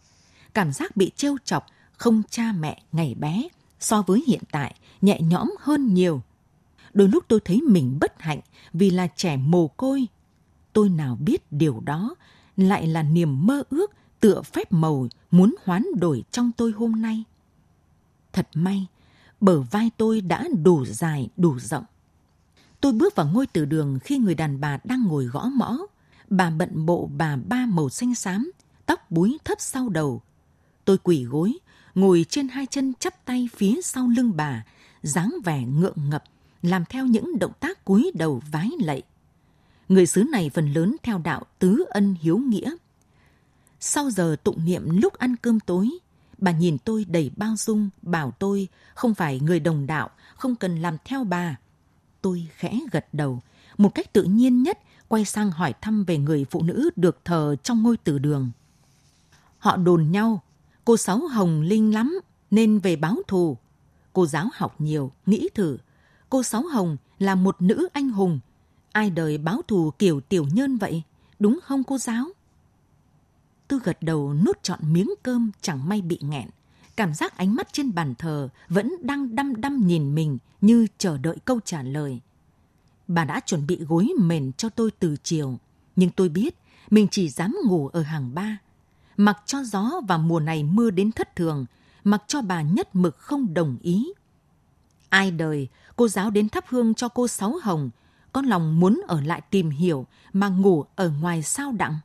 Cảm 0.54 0.72
giác 0.72 0.96
bị 0.96 1.10
trêu 1.16 1.36
chọc 1.44 1.66
không 1.96 2.22
cha 2.30 2.52
mẹ 2.52 2.82
ngày 2.92 3.14
bé 3.14 3.48
so 3.82 4.02
với 4.02 4.24
hiện 4.26 4.42
tại 4.50 4.74
nhẹ 5.00 5.20
nhõm 5.20 5.54
hơn 5.60 5.94
nhiều. 5.94 6.22
Đôi 6.92 7.08
lúc 7.08 7.24
tôi 7.28 7.40
thấy 7.44 7.60
mình 7.60 7.98
bất 8.00 8.20
hạnh 8.20 8.40
vì 8.72 8.90
là 8.90 9.06
trẻ 9.16 9.36
mồ 9.36 9.68
côi. 9.68 10.06
Tôi 10.72 10.88
nào 10.88 11.16
biết 11.20 11.52
điều 11.52 11.80
đó 11.80 12.14
lại 12.56 12.86
là 12.86 13.02
niềm 13.02 13.46
mơ 13.46 13.62
ước 13.70 13.90
tựa 14.20 14.42
phép 14.42 14.72
màu 14.72 15.08
muốn 15.30 15.54
hoán 15.64 15.84
đổi 15.96 16.24
trong 16.30 16.50
tôi 16.56 16.72
hôm 16.72 17.02
nay. 17.02 17.24
Thật 18.32 18.48
may, 18.54 18.86
bờ 19.40 19.60
vai 19.60 19.90
tôi 19.96 20.20
đã 20.20 20.44
đủ 20.62 20.84
dài, 20.84 21.28
đủ 21.36 21.58
rộng. 21.58 21.84
Tôi 22.80 22.92
bước 22.92 23.14
vào 23.14 23.26
ngôi 23.26 23.46
từ 23.46 23.64
đường 23.64 23.98
khi 24.04 24.18
người 24.18 24.34
đàn 24.34 24.60
bà 24.60 24.78
đang 24.84 25.02
ngồi 25.02 25.24
gõ 25.24 25.44
mõ 25.44 25.78
bà 26.30 26.50
bận 26.50 26.86
bộ 26.86 27.10
bà 27.16 27.36
ba 27.36 27.66
màu 27.66 27.88
xanh 27.88 28.14
xám, 28.14 28.52
tóc 28.86 29.10
búi 29.10 29.38
thấp 29.44 29.60
sau 29.60 29.88
đầu. 29.88 30.22
Tôi 30.84 30.98
quỳ 30.98 31.24
gối, 31.24 31.58
ngồi 31.94 32.26
trên 32.28 32.48
hai 32.48 32.66
chân 32.66 32.92
chắp 33.00 33.24
tay 33.24 33.48
phía 33.56 33.80
sau 33.82 34.08
lưng 34.08 34.32
bà, 34.36 34.64
dáng 35.02 35.34
vẻ 35.44 35.64
ngượng 35.64 36.10
ngập, 36.10 36.24
làm 36.62 36.84
theo 36.84 37.06
những 37.06 37.38
động 37.38 37.52
tác 37.60 37.84
cúi 37.84 38.10
đầu 38.14 38.42
vái 38.52 38.70
lạy. 38.80 39.02
Người 39.88 40.06
xứ 40.06 40.22
này 40.22 40.50
phần 40.54 40.72
lớn 40.72 40.96
theo 41.02 41.18
đạo 41.18 41.42
tứ 41.58 41.84
ân 41.88 42.14
hiếu 42.20 42.38
nghĩa. 42.38 42.74
Sau 43.80 44.10
giờ 44.10 44.36
tụng 44.44 44.64
niệm 44.64 45.00
lúc 45.00 45.12
ăn 45.18 45.36
cơm 45.36 45.60
tối, 45.60 45.90
bà 46.38 46.52
nhìn 46.52 46.78
tôi 46.78 47.04
đầy 47.04 47.30
bao 47.36 47.54
dung, 47.56 47.90
bảo 48.02 48.30
tôi 48.30 48.68
không 48.94 49.14
phải 49.14 49.40
người 49.40 49.60
đồng 49.60 49.86
đạo, 49.86 50.10
không 50.34 50.56
cần 50.56 50.82
làm 50.82 50.96
theo 51.04 51.24
bà. 51.24 51.56
Tôi 52.22 52.48
khẽ 52.56 52.80
gật 52.92 53.06
đầu, 53.12 53.40
một 53.78 53.94
cách 53.94 54.12
tự 54.12 54.22
nhiên 54.22 54.62
nhất 54.62 54.78
quay 55.08 55.24
sang 55.24 55.50
hỏi 55.50 55.74
thăm 55.80 56.04
về 56.04 56.18
người 56.18 56.46
phụ 56.50 56.62
nữ 56.62 56.90
được 56.96 57.24
thờ 57.24 57.56
trong 57.62 57.82
ngôi 57.82 57.96
tử 57.96 58.18
đường. 58.18 58.50
Họ 59.58 59.76
đồn 59.76 60.10
nhau, 60.10 60.42
cô 60.84 60.96
Sáu 60.96 61.18
Hồng 61.18 61.60
linh 61.60 61.94
lắm 61.94 62.20
nên 62.50 62.78
về 62.78 62.96
báo 62.96 63.16
thù. 63.28 63.56
Cô 64.12 64.26
giáo 64.26 64.48
học 64.54 64.80
nhiều, 64.80 65.12
nghĩ 65.26 65.48
thử. 65.54 65.78
Cô 66.30 66.42
Sáu 66.42 66.62
Hồng 66.62 66.96
là 67.18 67.34
một 67.34 67.62
nữ 67.62 67.88
anh 67.92 68.10
hùng. 68.10 68.40
Ai 68.92 69.10
đời 69.10 69.38
báo 69.38 69.62
thù 69.68 69.90
kiểu 69.98 70.20
tiểu 70.20 70.46
nhân 70.52 70.76
vậy, 70.76 71.02
đúng 71.38 71.58
không 71.62 71.84
cô 71.84 71.98
giáo? 71.98 72.24
Tôi 73.68 73.80
gật 73.84 73.98
đầu 74.00 74.34
nuốt 74.34 74.62
trọn 74.62 74.78
miếng 74.92 75.10
cơm 75.22 75.50
chẳng 75.60 75.88
may 75.88 76.02
bị 76.02 76.18
nghẹn. 76.20 76.48
Cảm 76.96 77.14
giác 77.14 77.36
ánh 77.36 77.54
mắt 77.54 77.68
trên 77.72 77.94
bàn 77.94 78.14
thờ 78.18 78.48
vẫn 78.68 78.92
đang 79.02 79.36
đăm 79.36 79.60
đăm 79.60 79.86
nhìn 79.86 80.14
mình 80.14 80.38
như 80.60 80.86
chờ 80.98 81.18
đợi 81.18 81.36
câu 81.44 81.60
trả 81.64 81.82
lời 81.82 82.20
bà 83.14 83.24
đã 83.24 83.40
chuẩn 83.40 83.66
bị 83.66 83.84
gối 83.88 84.12
mền 84.20 84.52
cho 84.52 84.68
tôi 84.68 84.90
từ 84.98 85.16
chiều. 85.22 85.58
Nhưng 85.96 86.10
tôi 86.10 86.28
biết 86.28 86.56
mình 86.90 87.06
chỉ 87.10 87.28
dám 87.28 87.56
ngủ 87.66 87.88
ở 87.88 88.02
hàng 88.02 88.34
ba. 88.34 88.58
Mặc 89.16 89.42
cho 89.46 89.62
gió 89.62 89.90
và 90.08 90.18
mùa 90.18 90.40
này 90.40 90.64
mưa 90.64 90.90
đến 90.90 91.12
thất 91.12 91.36
thường, 91.36 91.66
mặc 92.04 92.22
cho 92.26 92.42
bà 92.42 92.62
nhất 92.62 92.94
mực 92.94 93.18
không 93.18 93.54
đồng 93.54 93.78
ý. 93.82 94.12
Ai 95.08 95.30
đời, 95.30 95.68
cô 95.96 96.08
giáo 96.08 96.30
đến 96.30 96.48
thắp 96.48 96.64
hương 96.68 96.94
cho 96.94 97.08
cô 97.08 97.28
Sáu 97.28 97.54
Hồng, 97.62 97.90
con 98.32 98.46
lòng 98.46 98.80
muốn 98.80 99.00
ở 99.08 99.20
lại 99.20 99.42
tìm 99.50 99.70
hiểu 99.70 100.06
mà 100.32 100.48
ngủ 100.48 100.84
ở 100.94 101.12
ngoài 101.20 101.42
sao 101.42 101.72
đặng. 101.72 101.98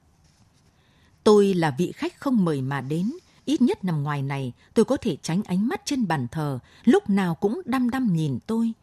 Tôi 1.23 1.53
là 1.53 1.75
vị 1.77 1.91
khách 1.91 2.19
không 2.19 2.45
mời 2.45 2.61
mà 2.61 2.81
đến, 2.81 3.11
ít 3.45 3.61
nhất 3.61 3.83
nằm 3.83 4.03
ngoài 4.03 4.21
này 4.21 4.53
tôi 4.73 4.85
có 4.85 4.97
thể 4.97 5.17
tránh 5.21 5.43
ánh 5.43 5.67
mắt 5.67 5.81
trên 5.85 6.07
bàn 6.07 6.27
thờ, 6.31 6.59
lúc 6.83 7.09
nào 7.09 7.35
cũng 7.35 7.61
đăm 7.65 7.89
đăm 7.89 8.13
nhìn 8.13 8.39
tôi 8.47 8.73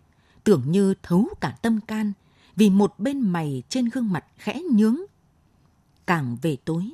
tưởng 0.45 0.63
như 0.67 0.95
thấu 1.03 1.29
cả 1.41 1.51
tâm 1.63 1.81
can, 1.81 2.13
vì 2.57 2.71
một 2.71 2.95
bên 2.99 3.21
mày 3.21 3.63
trên 3.69 3.89
gương 3.89 4.13
mặt 4.13 4.25
khẽ 4.37 4.63
nhướng. 4.73 4.97
Càng 6.07 6.37
về 6.43 6.57
tối, 6.65 6.91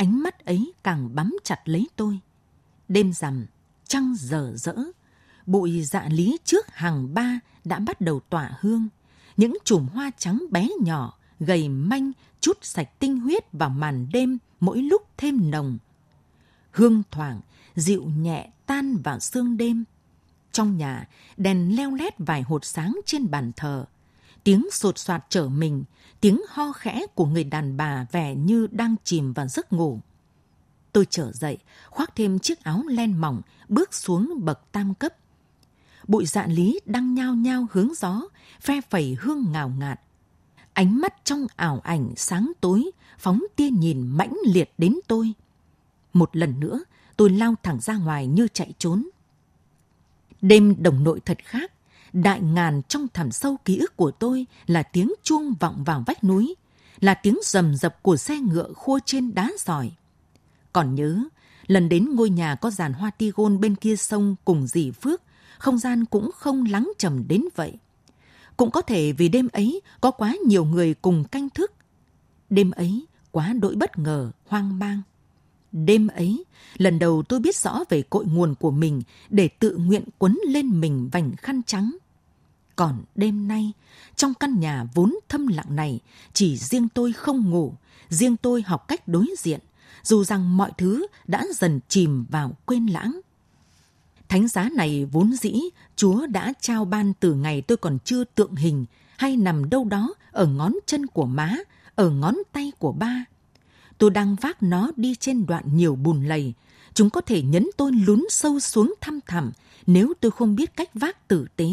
ánh 0.00 0.22
mắt 0.22 0.44
ấy 0.44 0.72
càng 0.82 1.14
bám 1.14 1.36
chặt 1.44 1.60
lấy 1.64 1.88
tôi. 1.96 2.20
Đêm 2.88 3.12
rằm, 3.12 3.46
trăng 3.88 4.14
dở 4.18 4.52
dỡ, 4.56 4.74
bụi 5.46 5.82
dạ 5.84 6.08
lý 6.10 6.38
trước 6.44 6.66
hàng 6.68 7.14
ba 7.14 7.40
đã 7.64 7.78
bắt 7.78 8.00
đầu 8.00 8.20
tỏa 8.20 8.50
hương. 8.60 8.88
Những 9.36 9.56
chùm 9.64 9.86
hoa 9.86 10.10
trắng 10.18 10.44
bé 10.50 10.68
nhỏ, 10.80 11.18
gầy 11.40 11.68
manh, 11.68 12.12
chút 12.40 12.58
sạch 12.62 12.98
tinh 12.98 13.20
huyết 13.20 13.52
vào 13.52 13.70
màn 13.70 14.06
đêm 14.12 14.38
mỗi 14.60 14.82
lúc 14.82 15.02
thêm 15.16 15.50
nồng. 15.50 15.78
Hương 16.70 17.02
thoảng, 17.10 17.40
dịu 17.74 18.04
nhẹ 18.04 18.50
tan 18.66 18.96
vào 18.96 19.20
sương 19.20 19.56
đêm, 19.56 19.84
trong 20.52 20.76
nhà, 20.76 21.08
đèn 21.36 21.76
leo 21.76 21.94
lét 21.94 22.14
vài 22.18 22.42
hột 22.42 22.64
sáng 22.64 23.00
trên 23.06 23.30
bàn 23.30 23.52
thờ. 23.56 23.84
Tiếng 24.44 24.66
sột 24.72 24.98
soạt 24.98 25.24
trở 25.28 25.48
mình, 25.48 25.84
tiếng 26.20 26.42
ho 26.48 26.72
khẽ 26.72 27.06
của 27.14 27.26
người 27.26 27.44
đàn 27.44 27.76
bà 27.76 28.06
vẻ 28.12 28.34
như 28.34 28.66
đang 28.70 28.96
chìm 29.04 29.32
vào 29.32 29.48
giấc 29.48 29.72
ngủ. 29.72 30.00
Tôi 30.92 31.06
trở 31.10 31.32
dậy, 31.32 31.58
khoác 31.90 32.16
thêm 32.16 32.38
chiếc 32.38 32.64
áo 32.64 32.82
len 32.86 33.20
mỏng, 33.20 33.40
bước 33.68 33.94
xuống 33.94 34.34
bậc 34.44 34.72
tam 34.72 34.94
cấp. 34.94 35.14
Bụi 36.08 36.26
dạ 36.26 36.46
lý 36.46 36.80
đang 36.84 37.14
nhao 37.14 37.34
nhao 37.34 37.66
hướng 37.72 37.94
gió, 37.94 38.22
phe 38.60 38.80
phẩy 38.90 39.16
hương 39.20 39.52
ngào 39.52 39.68
ngạt. 39.68 40.00
Ánh 40.72 41.00
mắt 41.00 41.14
trong 41.24 41.46
ảo 41.56 41.80
ảnh 41.84 42.12
sáng 42.16 42.52
tối, 42.60 42.90
phóng 43.18 43.42
tia 43.56 43.70
nhìn 43.70 44.08
mãnh 44.08 44.34
liệt 44.46 44.72
đến 44.78 44.94
tôi. 45.06 45.32
Một 46.12 46.36
lần 46.36 46.60
nữa, 46.60 46.80
tôi 47.16 47.30
lao 47.30 47.54
thẳng 47.62 47.80
ra 47.80 47.96
ngoài 47.96 48.26
như 48.26 48.48
chạy 48.48 48.72
trốn. 48.78 49.08
Đêm 50.40 50.82
đồng 50.82 51.04
nội 51.04 51.20
thật 51.24 51.38
khác, 51.44 51.72
đại 52.12 52.40
ngàn 52.40 52.82
trong 52.88 53.06
thẳm 53.14 53.30
sâu 53.30 53.56
ký 53.64 53.78
ức 53.78 53.96
của 53.96 54.10
tôi 54.10 54.46
là 54.66 54.82
tiếng 54.82 55.12
chuông 55.22 55.54
vọng 55.60 55.84
vào 55.84 56.04
vách 56.06 56.24
núi, 56.24 56.54
là 57.00 57.14
tiếng 57.14 57.38
rầm 57.42 57.74
rập 57.74 58.02
của 58.02 58.16
xe 58.16 58.38
ngựa 58.38 58.72
khua 58.72 58.98
trên 59.04 59.34
đá 59.34 59.50
sỏi. 59.58 59.90
Còn 60.72 60.94
nhớ, 60.94 61.24
lần 61.66 61.88
đến 61.88 62.14
ngôi 62.14 62.30
nhà 62.30 62.54
có 62.54 62.70
giàn 62.70 62.92
hoa 62.92 63.10
tigon 63.10 63.60
bên 63.60 63.74
kia 63.74 63.96
sông 63.96 64.36
cùng 64.44 64.66
dì 64.66 64.90
Phước, 64.90 65.22
không 65.58 65.78
gian 65.78 66.04
cũng 66.04 66.30
không 66.34 66.64
lắng 66.64 66.92
trầm 66.98 67.28
đến 67.28 67.44
vậy. 67.56 67.72
Cũng 68.56 68.70
có 68.70 68.82
thể 68.82 69.12
vì 69.12 69.28
đêm 69.28 69.48
ấy 69.52 69.80
có 70.00 70.10
quá 70.10 70.34
nhiều 70.46 70.64
người 70.64 70.94
cùng 70.94 71.24
canh 71.24 71.50
thức. 71.50 71.72
Đêm 72.50 72.70
ấy 72.70 73.06
quá 73.30 73.52
đỗi 73.52 73.74
bất 73.74 73.98
ngờ, 73.98 74.30
hoang 74.46 74.78
mang. 74.78 75.02
Đêm 75.72 76.08
ấy, 76.08 76.44
lần 76.76 76.98
đầu 76.98 77.22
tôi 77.22 77.40
biết 77.40 77.56
rõ 77.56 77.84
về 77.88 78.02
cội 78.02 78.24
nguồn 78.26 78.54
của 78.54 78.70
mình 78.70 79.02
để 79.28 79.48
tự 79.48 79.76
nguyện 79.76 80.04
quấn 80.18 80.38
lên 80.46 80.80
mình 80.80 81.08
vành 81.12 81.36
khăn 81.36 81.62
trắng. 81.66 81.96
Còn 82.76 83.02
đêm 83.14 83.48
nay, 83.48 83.72
trong 84.16 84.34
căn 84.34 84.60
nhà 84.60 84.84
vốn 84.94 85.16
thâm 85.28 85.46
lặng 85.46 85.76
này, 85.76 86.00
chỉ 86.32 86.56
riêng 86.56 86.88
tôi 86.88 87.12
không 87.12 87.50
ngủ, 87.50 87.74
riêng 88.08 88.36
tôi 88.36 88.62
học 88.62 88.88
cách 88.88 89.08
đối 89.08 89.26
diện, 89.38 89.60
dù 90.02 90.24
rằng 90.24 90.56
mọi 90.56 90.72
thứ 90.78 91.06
đã 91.26 91.44
dần 91.54 91.80
chìm 91.88 92.24
vào 92.30 92.52
quên 92.66 92.86
lãng. 92.86 93.20
Thánh 94.28 94.48
giá 94.48 94.68
này 94.76 95.04
vốn 95.04 95.32
dĩ 95.32 95.60
Chúa 95.96 96.26
đã 96.26 96.52
trao 96.60 96.84
ban 96.84 97.12
từ 97.20 97.34
ngày 97.34 97.62
tôi 97.62 97.76
còn 97.76 97.98
chưa 98.04 98.24
tượng 98.24 98.54
hình 98.54 98.84
hay 99.18 99.36
nằm 99.36 99.70
đâu 99.70 99.84
đó 99.84 100.14
ở 100.32 100.46
ngón 100.46 100.72
chân 100.86 101.06
của 101.06 101.26
má, 101.26 101.56
ở 101.94 102.10
ngón 102.10 102.36
tay 102.52 102.72
của 102.78 102.92
ba. 102.92 103.24
Tôi 104.00 104.10
đang 104.10 104.34
vác 104.34 104.62
nó 104.62 104.90
đi 104.96 105.14
trên 105.14 105.46
đoạn 105.46 105.64
nhiều 105.76 105.96
bùn 105.96 106.24
lầy. 106.24 106.54
Chúng 106.94 107.10
có 107.10 107.20
thể 107.20 107.42
nhấn 107.42 107.66
tôi 107.76 107.92
lún 107.92 108.24
sâu 108.30 108.60
xuống 108.60 108.94
thăm 109.00 109.20
thẳm 109.26 109.50
nếu 109.86 110.12
tôi 110.20 110.30
không 110.30 110.54
biết 110.54 110.76
cách 110.76 110.90
vác 110.94 111.28
tử 111.28 111.46
tế. 111.56 111.70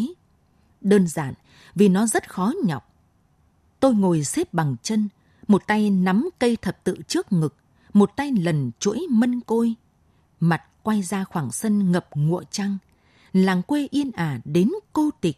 Đơn 0.81 1.07
giản, 1.07 1.34
vì 1.75 1.89
nó 1.89 2.05
rất 2.05 2.29
khó 2.29 2.53
nhọc. 2.65 2.96
Tôi 3.79 3.93
ngồi 3.93 4.24
xếp 4.24 4.53
bằng 4.53 4.75
chân, 4.84 5.10
một 5.48 5.67
tay 5.67 5.89
nắm 5.89 6.29
cây 6.39 6.55
thập 6.55 6.84
tự 6.84 6.98
trước 7.07 7.31
ngực, 7.31 7.55
một 7.93 8.12
tay 8.15 8.31
lần 8.31 8.72
chuỗi 8.79 9.07
mân 9.10 9.41
côi. 9.41 9.74
Mặt 10.39 10.63
quay 10.84 11.01
ra 11.01 11.24
khoảng 11.24 11.51
sân 11.51 11.91
ngập 11.91 12.10
ngụa 12.15 12.43
trăng. 12.51 12.77
Làng 13.34 13.63
quê 13.63 13.88
yên 13.91 14.12
ả 14.12 14.39
đến 14.46 14.69
cô 14.93 15.10
tịch. 15.22 15.38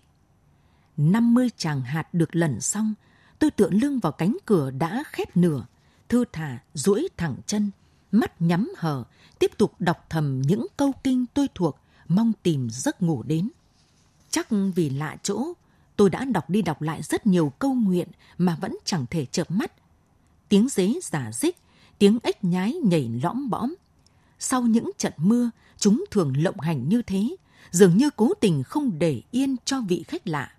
năm 0.97 1.33
mươi 1.33 1.49
tràng 1.57 1.81
hạt 1.81 2.13
được 2.13 2.35
lần 2.35 2.61
xong, 2.61 2.93
tôi 3.39 3.51
tựa 3.51 3.69
lưng 3.69 3.99
vào 3.99 4.11
cánh 4.11 4.37
cửa 4.45 4.71
đã 4.71 5.03
khép 5.11 5.37
nửa, 5.37 5.65
thư 6.09 6.25
thả 6.33 6.59
duỗi 6.73 7.07
thẳng 7.17 7.35
chân, 7.45 7.71
mắt 8.11 8.41
nhắm 8.41 8.71
hờ, 8.77 9.03
tiếp 9.39 9.51
tục 9.57 9.73
đọc 9.79 10.05
thầm 10.09 10.41
những 10.41 10.67
câu 10.77 10.91
kinh 11.03 11.25
tôi 11.33 11.47
thuộc, 11.55 11.79
mong 12.07 12.33
tìm 12.43 12.69
giấc 12.71 13.01
ngủ 13.01 13.23
đến. 13.23 13.49
Chắc 14.29 14.47
vì 14.75 14.89
lạ 14.89 15.17
chỗ, 15.23 15.53
tôi 15.95 16.09
đã 16.09 16.25
đọc 16.25 16.49
đi 16.49 16.61
đọc 16.61 16.81
lại 16.81 17.01
rất 17.01 17.27
nhiều 17.27 17.53
câu 17.59 17.73
nguyện 17.73 18.07
mà 18.37 18.57
vẫn 18.61 18.77
chẳng 18.85 19.05
thể 19.09 19.25
chợp 19.25 19.51
mắt. 19.51 19.71
Tiếng 20.49 20.67
dế 20.69 20.93
giả 21.03 21.31
dích, 21.33 21.57
tiếng 21.99 22.19
ếch 22.23 22.43
nhái 22.43 22.73
nhảy 22.73 23.09
lõm 23.23 23.49
bõm. 23.49 23.75
Sau 24.39 24.61
những 24.61 24.91
trận 24.97 25.13
mưa, 25.17 25.49
chúng 25.77 26.05
thường 26.11 26.33
lộng 26.37 26.59
hành 26.59 26.89
như 26.89 27.01
thế, 27.01 27.35
dường 27.71 27.97
như 27.97 28.09
cố 28.15 28.33
tình 28.39 28.63
không 28.63 28.99
để 28.99 29.21
yên 29.31 29.55
cho 29.65 29.81
vị 29.81 30.03
khách 30.07 30.27
lạ. 30.27 30.51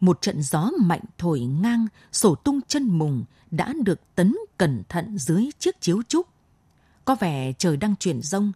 Một 0.00 0.22
trận 0.22 0.42
gió 0.42 0.70
mạnh 0.80 1.04
thổi 1.18 1.40
ngang, 1.40 1.86
sổ 2.12 2.34
tung 2.34 2.60
chân 2.68 2.84
mùng 2.84 3.24
đã 3.50 3.74
được 3.84 4.00
tấn 4.14 4.36
cẩn 4.58 4.82
thận 4.88 5.18
dưới 5.18 5.48
chiếc 5.58 5.80
chiếu 5.80 6.02
trúc. 6.08 6.26
Có 7.04 7.14
vẻ 7.14 7.52
trời 7.58 7.76
đang 7.76 7.96
chuyển 7.96 8.22
rông, 8.22 8.52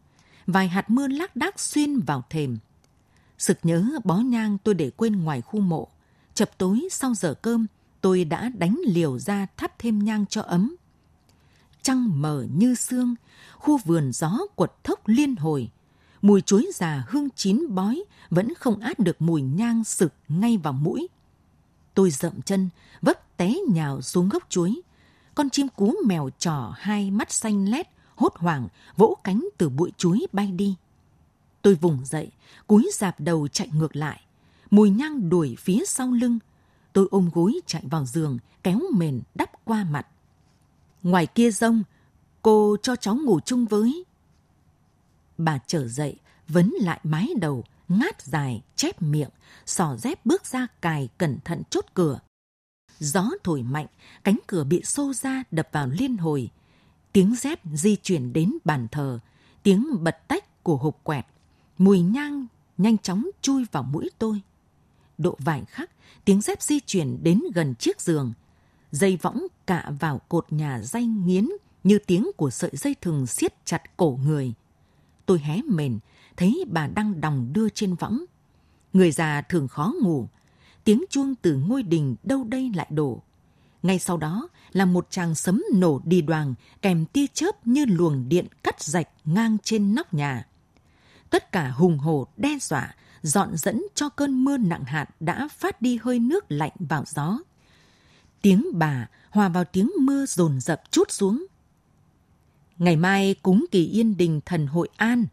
vài 0.46 0.68
hạt 0.68 0.90
mưa 0.90 1.08
lác 1.08 1.36
đác 1.36 1.60
xuyên 1.60 2.00
vào 2.00 2.24
thềm. 2.30 2.58
Sực 3.38 3.58
nhớ 3.62 3.86
bó 4.04 4.16
nhang 4.16 4.58
tôi 4.64 4.74
để 4.74 4.90
quên 4.90 5.22
ngoài 5.22 5.40
khu 5.40 5.60
mộ. 5.60 5.88
Chập 6.34 6.58
tối 6.58 6.88
sau 6.90 7.14
giờ 7.14 7.34
cơm, 7.34 7.66
tôi 8.00 8.24
đã 8.24 8.48
đánh 8.48 8.80
liều 8.86 9.18
ra 9.18 9.46
thắp 9.56 9.78
thêm 9.78 9.98
nhang 9.98 10.26
cho 10.26 10.42
ấm. 10.42 10.76
Trăng 11.82 12.22
mờ 12.22 12.46
như 12.54 12.74
sương, 12.74 13.14
khu 13.54 13.78
vườn 13.78 14.12
gió 14.12 14.38
quật 14.54 14.72
thốc 14.84 15.00
liên 15.08 15.36
hồi. 15.36 15.70
Mùi 16.22 16.40
chuối 16.40 16.70
già 16.74 17.04
hương 17.08 17.28
chín 17.36 17.74
bói 17.74 18.04
vẫn 18.30 18.54
không 18.54 18.80
át 18.80 18.98
được 18.98 19.22
mùi 19.22 19.42
nhang 19.42 19.84
sực 19.84 20.12
ngay 20.28 20.56
vào 20.56 20.72
mũi. 20.72 21.08
Tôi 21.94 22.10
dậm 22.10 22.42
chân, 22.42 22.68
vấp 23.02 23.36
té 23.36 23.54
nhào 23.68 24.02
xuống 24.02 24.28
gốc 24.28 24.42
chuối. 24.48 24.80
Con 25.34 25.50
chim 25.50 25.68
cú 25.68 25.94
mèo 26.06 26.30
trỏ 26.38 26.72
hai 26.76 27.10
mắt 27.10 27.32
xanh 27.32 27.68
lét, 27.70 27.86
hốt 28.14 28.32
hoảng, 28.36 28.68
vỗ 28.96 29.16
cánh 29.24 29.48
từ 29.58 29.68
bụi 29.68 29.92
chuối 29.96 30.26
bay 30.32 30.46
đi. 30.46 30.76
Tôi 31.62 31.74
vùng 31.74 32.04
dậy, 32.04 32.30
cúi 32.66 32.90
dạp 32.94 33.20
đầu 33.20 33.48
chạy 33.48 33.68
ngược 33.74 33.96
lại. 33.96 34.20
Mùi 34.70 34.90
nhang 34.90 35.28
đuổi 35.28 35.56
phía 35.58 35.82
sau 35.86 36.10
lưng. 36.10 36.38
Tôi 36.92 37.08
ôm 37.10 37.30
gối 37.32 37.60
chạy 37.66 37.82
vào 37.90 38.06
giường, 38.06 38.38
kéo 38.62 38.80
mền 38.94 39.20
đắp 39.34 39.50
qua 39.64 39.84
mặt. 39.84 40.06
Ngoài 41.02 41.26
kia 41.26 41.50
rông, 41.50 41.82
cô 42.42 42.76
cho 42.82 42.96
cháu 42.96 43.14
ngủ 43.14 43.40
chung 43.40 43.64
với. 43.64 44.04
Bà 45.38 45.58
trở 45.66 45.88
dậy, 45.88 46.16
vấn 46.48 46.74
lại 46.80 47.00
mái 47.02 47.28
đầu, 47.40 47.64
ngát 47.98 48.22
dài, 48.22 48.62
chép 48.76 49.02
miệng, 49.02 49.30
sò 49.66 49.96
dép 49.96 50.26
bước 50.26 50.46
ra 50.46 50.66
cài 50.80 51.08
cẩn 51.18 51.38
thận 51.44 51.62
chốt 51.70 51.86
cửa. 51.94 52.20
Gió 52.98 53.30
thổi 53.44 53.62
mạnh, 53.62 53.86
cánh 54.24 54.38
cửa 54.46 54.64
bị 54.64 54.82
xô 54.82 55.12
ra 55.12 55.42
đập 55.50 55.68
vào 55.72 55.86
liên 55.86 56.16
hồi. 56.16 56.50
Tiếng 57.12 57.34
dép 57.34 57.60
di 57.72 57.96
chuyển 57.96 58.32
đến 58.32 58.52
bàn 58.64 58.88
thờ, 58.92 59.18
tiếng 59.62 60.04
bật 60.04 60.28
tách 60.28 60.62
của 60.62 60.76
hộp 60.76 61.00
quẹt. 61.02 61.26
Mùi 61.78 62.00
nhang 62.00 62.46
nhanh 62.78 62.98
chóng 62.98 63.26
chui 63.40 63.64
vào 63.72 63.82
mũi 63.82 64.10
tôi. 64.18 64.40
Độ 65.18 65.36
vài 65.38 65.64
khắc, 65.68 65.90
tiếng 66.24 66.40
dép 66.40 66.62
di 66.62 66.80
chuyển 66.80 67.22
đến 67.22 67.40
gần 67.54 67.74
chiếc 67.74 68.00
giường. 68.00 68.32
Dây 68.90 69.18
võng 69.22 69.46
cạ 69.66 69.90
vào 70.00 70.18
cột 70.28 70.52
nhà 70.52 70.80
danh 70.82 71.26
nghiến 71.26 71.48
như 71.84 71.98
tiếng 71.98 72.30
của 72.36 72.50
sợi 72.50 72.70
dây 72.72 72.96
thừng 73.00 73.26
siết 73.26 73.66
chặt 73.66 73.96
cổ 73.96 74.18
người. 74.24 74.52
Tôi 75.26 75.38
hé 75.38 75.60
mền, 75.62 75.98
thấy 76.36 76.64
bà 76.68 76.86
đang 76.86 77.20
đòng 77.20 77.52
đưa 77.52 77.68
trên 77.68 77.94
võng. 77.94 78.24
Người 78.92 79.12
già 79.12 79.42
thường 79.42 79.68
khó 79.68 79.92
ngủ. 80.02 80.28
Tiếng 80.84 81.04
chuông 81.10 81.34
từ 81.34 81.56
ngôi 81.56 81.82
đình 81.82 82.16
đâu 82.22 82.44
đây 82.44 82.72
lại 82.74 82.86
đổ. 82.90 83.22
Ngay 83.82 83.98
sau 83.98 84.16
đó 84.16 84.48
là 84.72 84.84
một 84.84 85.10
tràng 85.10 85.34
sấm 85.34 85.62
nổ 85.74 86.00
đi 86.04 86.22
đoàn 86.22 86.54
kèm 86.82 87.06
tia 87.06 87.26
chớp 87.34 87.66
như 87.66 87.84
luồng 87.84 88.28
điện 88.28 88.46
cắt 88.62 88.82
rạch 88.82 89.08
ngang 89.24 89.56
trên 89.62 89.94
nóc 89.94 90.14
nhà. 90.14 90.46
Tất 91.30 91.52
cả 91.52 91.70
hùng 91.70 91.98
hổ 91.98 92.26
đe 92.36 92.58
dọa, 92.60 92.94
dọn 93.22 93.56
dẫn 93.56 93.82
cho 93.94 94.08
cơn 94.08 94.44
mưa 94.44 94.56
nặng 94.56 94.84
hạt 94.84 95.06
đã 95.20 95.48
phát 95.48 95.82
đi 95.82 95.98
hơi 96.02 96.18
nước 96.18 96.44
lạnh 96.48 96.72
vào 96.78 97.04
gió. 97.06 97.38
Tiếng 98.42 98.66
bà 98.72 99.08
hòa 99.30 99.48
vào 99.48 99.64
tiếng 99.64 99.90
mưa 100.00 100.26
dồn 100.26 100.60
dập 100.60 100.82
chút 100.90 101.10
xuống. 101.10 101.46
Ngày 102.78 102.96
mai 102.96 103.34
cúng 103.42 103.64
kỳ 103.70 103.86
yên 103.86 104.16
đình 104.16 104.40
thần 104.46 104.66
hội 104.66 104.88
an, 104.96 105.26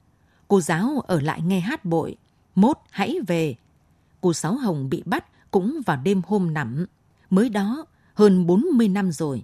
cô 0.50 0.62
giáo 0.62 1.04
ở 1.08 1.22
lại 1.22 1.42
nghe 1.42 1.60
hát 1.60 1.86
bội, 1.86 2.16
mốt 2.56 2.78
hãy 2.90 3.16
về. 3.28 3.56
Cô 4.22 4.34
Sáu 4.34 4.56
Hồng 4.56 4.90
bị 4.90 5.04
bắt 5.06 5.26
cũng 5.52 5.82
vào 5.86 5.98
đêm 6.04 6.22
hôm 6.28 6.54
nằm, 6.54 6.86
mới 7.30 7.50
đó 7.50 7.86
hơn 8.14 8.48
40 8.48 8.88
năm 8.88 9.12
rồi. 9.12 9.44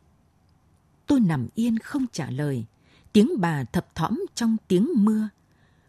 Tôi 1.07 1.19
nằm 1.19 1.47
yên 1.55 1.79
không 1.79 2.05
trả 2.11 2.29
lời, 2.29 2.65
tiếng 3.13 3.31
bà 3.39 3.63
thập 3.63 3.95
thõm 3.95 4.25
trong 4.35 4.57
tiếng 4.67 4.89
mưa. 4.95 5.29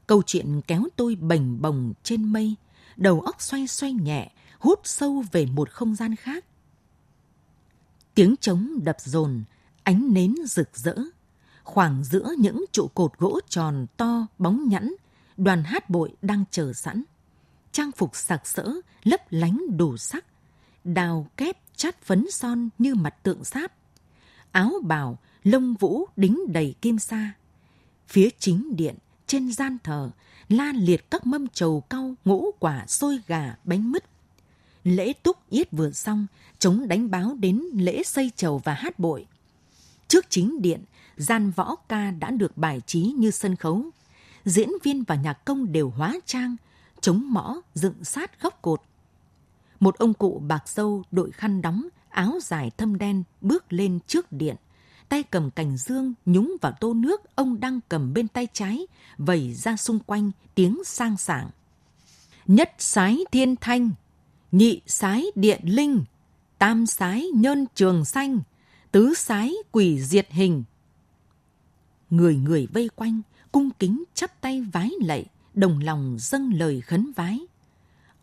Câu 0.07 0.23
chuyện 0.27 0.61
kéo 0.67 0.85
tôi 0.97 1.15
bềnh 1.15 1.63
bồng 1.63 1.93
trên 2.03 2.25
mây, 2.33 2.55
đầu 2.97 3.21
óc 3.21 3.37
xoay 3.43 3.67
xoay 3.67 3.93
nhẹ, 3.93 4.33
hút 4.59 4.81
sâu 4.85 5.25
về 5.33 5.47
một 5.47 5.71
không 5.71 5.95
gian 5.95 6.17
khác. 6.17 6.45
Tiếng 8.15 8.35
trống 8.41 8.85
đập 8.85 8.97
dồn, 9.01 9.43
ánh 9.83 10.15
nến 10.15 10.35
rực 10.47 10.77
rỡ. 10.77 10.95
Khoảng 11.65 12.05
giữa 12.05 12.35
những 12.39 12.65
trụ 12.73 12.89
cột 12.95 13.19
gỗ 13.19 13.41
tròn 13.49 13.87
to 13.97 14.27
bóng 14.39 14.69
nhẵn, 14.69 14.93
đoàn 15.37 15.65
hát 15.65 15.91
bội 15.91 16.13
đang 16.23 16.45
chờ 16.51 16.73
sẵn. 16.73 17.03
Trang 17.73 17.93
phục 17.93 18.17
sặc 18.17 18.47
sỡ, 18.47 18.73
lấp 19.05 19.21
lánh 19.31 19.61
đủ 19.77 19.97
sắc, 19.97 20.25
đào 20.85 21.27
kép 21.37 21.57
chát 21.77 22.03
phấn 22.03 22.27
son 22.31 22.69
như 22.79 22.95
mặt 22.95 23.15
tượng 23.23 23.45
sáp. 23.45 23.73
Áo 24.53 24.73
bào, 24.83 25.19
lông 25.45 25.75
vũ 25.75 26.05
đính 26.17 26.53
đầy 26.53 26.75
kim 26.81 26.99
sa. 26.99 27.33
Phía 28.09 28.29
chính 28.39 28.77
điện, 28.77 28.97
trên 29.27 29.53
gian 29.53 29.79
thờ, 29.85 30.11
la 30.49 30.73
liệt 30.77 31.11
các 31.11 31.27
mâm 31.27 31.49
trầu 31.49 31.81
cau, 31.81 32.15
ngũ 32.25 32.51
quả, 32.59 32.85
xôi 32.87 33.21
gà, 33.27 33.57
bánh 33.65 33.93
mứt. 33.93 34.05
Lễ 34.85 35.13
túc 35.13 35.51
yết 35.51 35.73
vừa 35.73 35.91
xong, 35.91 36.27
chúng 36.59 36.89
đánh 36.89 37.11
báo 37.11 37.37
đến 37.41 37.63
lễ 37.75 38.03
xây 38.03 38.31
trầu 38.37 38.59
và 38.65 38.75
hát 38.75 38.99
bội. 38.99 39.27
Trước 40.09 40.25
chính 40.29 40.63
điện, 40.63 40.85
gian 41.17 41.51
võ 41.51 41.75
ca 41.89 42.11
đã 42.11 42.31
được 42.31 42.57
bài 42.57 42.81
trí 42.87 43.01
như 43.01 43.31
sân 43.31 43.57
khấu. 43.57 43.85
Diễn 44.47 44.71
viên 44.83 45.05
và 45.05 45.15
nhạc 45.15 45.45
công 45.45 45.73
đều 45.73 45.91
hóa 45.91 46.15
trang, 46.27 46.57
chống 47.01 47.33
mõ 47.33 47.57
dựng 47.75 48.05
sát 48.05 48.43
góc 48.43 48.63
cột. 48.63 48.83
Một 49.81 49.99
ông 49.99 50.15
cụ 50.15 50.43
bạc 50.47 50.69
dâu 50.69 51.03
đội 51.11 51.31
khăn 51.31 51.63
đóng, 51.63 51.89
áo 52.09 52.39
dài 52.43 52.71
thâm 52.77 52.99
đen 52.99 53.23
bước 53.41 53.73
lên 53.73 53.99
trước 54.07 54.33
điện 54.33 54.57
tay 55.09 55.23
cầm 55.23 55.51
cành 55.51 55.77
dương 55.77 56.15
nhúng 56.27 56.57
vào 56.61 56.73
tô 56.81 56.95
nước 56.95 57.21
ông 57.35 57.61
đang 57.61 57.81
cầm 57.89 58.15
bên 58.15 58.29
tay 58.29 58.49
trái, 58.53 58.87
vẩy 59.19 59.55
ra 59.55 59.77
xung 59.77 59.99
quanh 59.99 60.31
tiếng 60.55 60.83
sang 60.85 61.17
sảng. 61.17 61.51
Nhất 62.47 62.75
sái 62.79 63.19
thiên 63.33 63.57
thanh, 63.57 63.91
nhị 64.53 64.81
sái 64.87 65.27
điện 65.35 65.61
linh, 65.65 66.05
tam 66.59 66.87
sái 66.87 67.27
nhân 67.35 67.67
trường 67.75 68.05
xanh, 68.05 68.41
tứ 68.93 69.15
sái 69.15 69.55
quỷ 69.73 70.01
diệt 70.01 70.29
hình. 70.31 70.65
Người 72.11 72.37
người 72.37 72.67
vây 72.67 72.89
quanh, 72.97 73.23
cung 73.57 73.71
kính 73.71 74.05
chắp 74.15 74.41
tay 74.41 74.67
vái 74.73 74.91
lạy, 75.01 75.27
đồng 75.55 75.81
lòng 75.81 76.17
dâng 76.21 76.53
lời 76.55 76.81
khấn 76.81 77.13
vái. 77.17 77.41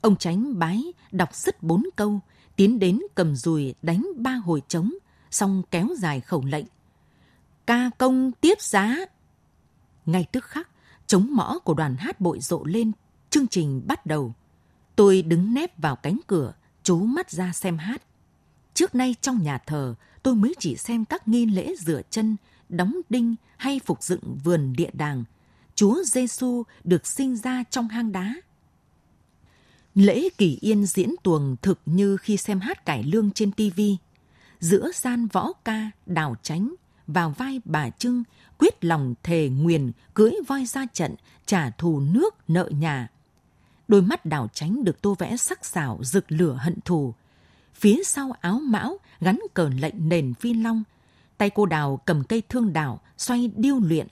Ông 0.02 0.16
tránh 0.16 0.60
bái 0.60 0.84
đọc 1.12 1.36
dứt 1.36 1.64
bốn 1.64 1.84
câu, 1.96 2.20
tiến 2.56 2.80
đến 2.80 3.00
cầm 3.16 3.36
dùi 3.36 3.76
đánh 3.82 4.08
ba 4.18 4.32
hồi 4.32 4.62
trống, 4.68 4.94
xong 5.32 5.64
kéo 5.72 5.88
dài 5.98 6.22
khẩu 6.22 6.44
lệnh. 6.46 6.66
Ca 7.68 7.90
công 7.98 8.32
tiếp 8.32 8.62
giá. 8.62 8.96
Ngay 10.06 10.26
tức 10.32 10.44
khắc, 10.44 10.70
chống 11.08 11.28
mõ 11.32 11.60
của 11.60 11.74
đoàn 11.74 11.96
hát 11.96 12.22
bội 12.22 12.40
rộ 12.40 12.64
lên, 12.64 12.92
chương 13.30 13.48
trình 13.48 13.82
bắt 13.88 14.06
đầu. 14.06 14.34
Tôi 14.96 15.22
đứng 15.22 15.54
nép 15.54 15.80
vào 15.82 15.96
cánh 15.96 16.20
cửa, 16.28 16.54
chú 16.84 17.00
mắt 17.00 17.32
ra 17.32 17.54
xem 17.54 17.78
hát. 17.78 18.02
Trước 18.74 18.96
nay 18.96 19.16
trong 19.22 19.44
nhà 19.44 19.58
thờ, 19.58 19.96
tôi 20.24 20.36
mới 20.36 20.56
chỉ 20.60 20.76
xem 20.78 21.06
các 21.06 21.28
nghi 21.28 21.46
lễ 21.46 21.74
rửa 21.80 22.02
chân, 22.10 22.36
đóng 22.74 22.96
đinh 23.10 23.36
hay 23.58 23.80
phục 23.86 24.04
dựng 24.04 24.38
vườn 24.44 24.74
địa 24.74 24.90
đàng. 24.94 25.24
Chúa 25.76 26.04
Giêsu 26.04 26.64
được 26.84 27.08
sinh 27.08 27.36
ra 27.36 27.64
trong 27.70 27.88
hang 27.88 28.12
đá. 28.12 28.36
Lễ 29.96 30.30
kỳ 30.38 30.58
yên 30.62 30.86
diễn 30.86 31.16
tuồng 31.24 31.56
thực 31.62 31.80
như 31.86 32.18
khi 32.18 32.38
xem 32.38 32.60
hát 32.60 32.86
cải 32.86 33.04
lương 33.04 33.32
trên 33.32 33.52
tivi. 33.52 33.98
Giữa 34.60 34.92
gian 34.96 35.28
võ 35.28 35.54
ca, 35.66 35.92
đào 36.06 36.36
tránh, 36.42 36.76
vào 37.08 37.30
vai 37.30 37.62
bà 37.66 37.90
Trưng, 37.90 38.24
quyết 38.58 38.86
lòng 38.86 39.14
thề 39.24 39.50
nguyền, 39.50 39.92
cưỡi 40.14 40.32
voi 40.48 40.66
ra 40.66 40.86
trận, 40.94 41.16
trả 41.46 41.70
thù 41.70 42.00
nước, 42.00 42.36
nợ 42.48 42.70
nhà. 42.70 43.10
Đôi 43.88 44.02
mắt 44.02 44.26
đào 44.26 44.48
tránh 44.54 44.84
được 44.84 45.02
tô 45.02 45.16
vẽ 45.20 45.38
sắc 45.38 45.66
sảo 45.66 46.00
rực 46.04 46.32
lửa 46.32 46.58
hận 46.60 46.82
thù. 46.86 47.14
Phía 47.74 48.04
sau 48.06 48.32
áo 48.42 48.60
mão 48.60 48.98
gắn 49.22 49.40
cờ 49.54 49.70
lệnh 49.70 50.10
nền 50.10 50.34
phi 50.34 50.54
long. 50.54 50.84
Tay 51.44 51.50
cô 51.50 51.66
đào 51.66 52.00
cầm 52.06 52.24
cây 52.24 52.44
thương 52.50 52.74
đào, 52.74 53.02
xoay 53.18 53.52
điêu 53.56 53.80
luyện. 53.80 54.08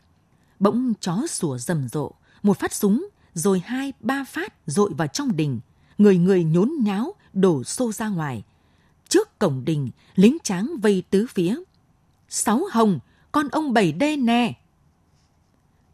Bỗng 0.60 0.94
chó 1.00 1.28
sủa 1.30 1.58
rầm 1.58 1.88
rộ, 1.90 2.12
một 2.44 2.60
phát 2.60 2.74
súng, 2.74 3.08
rồi 3.34 3.62
hai, 3.66 3.94
ba 4.00 4.24
phát 4.24 4.54
dội 4.66 4.94
vào 4.94 5.08
trong 5.08 5.36
đình. 5.36 5.60
Người 5.98 6.18
người 6.18 6.44
nhốn 6.44 6.72
nháo, 6.84 7.16
đổ 7.34 7.64
xô 7.64 7.92
ra 7.92 8.08
ngoài. 8.08 8.44
Trước 9.10 9.40
cổng 9.40 9.66
đình, 9.66 9.90
lính 10.16 10.38
tráng 10.44 10.76
vây 10.82 11.04
tứ 11.10 11.26
phía. 11.30 11.60
Sáu 12.30 12.62
hồng, 12.72 13.00
con 13.32 13.48
ông 13.50 13.74
bảy 13.74 13.92
đê 13.92 14.18
nè. 14.18 14.54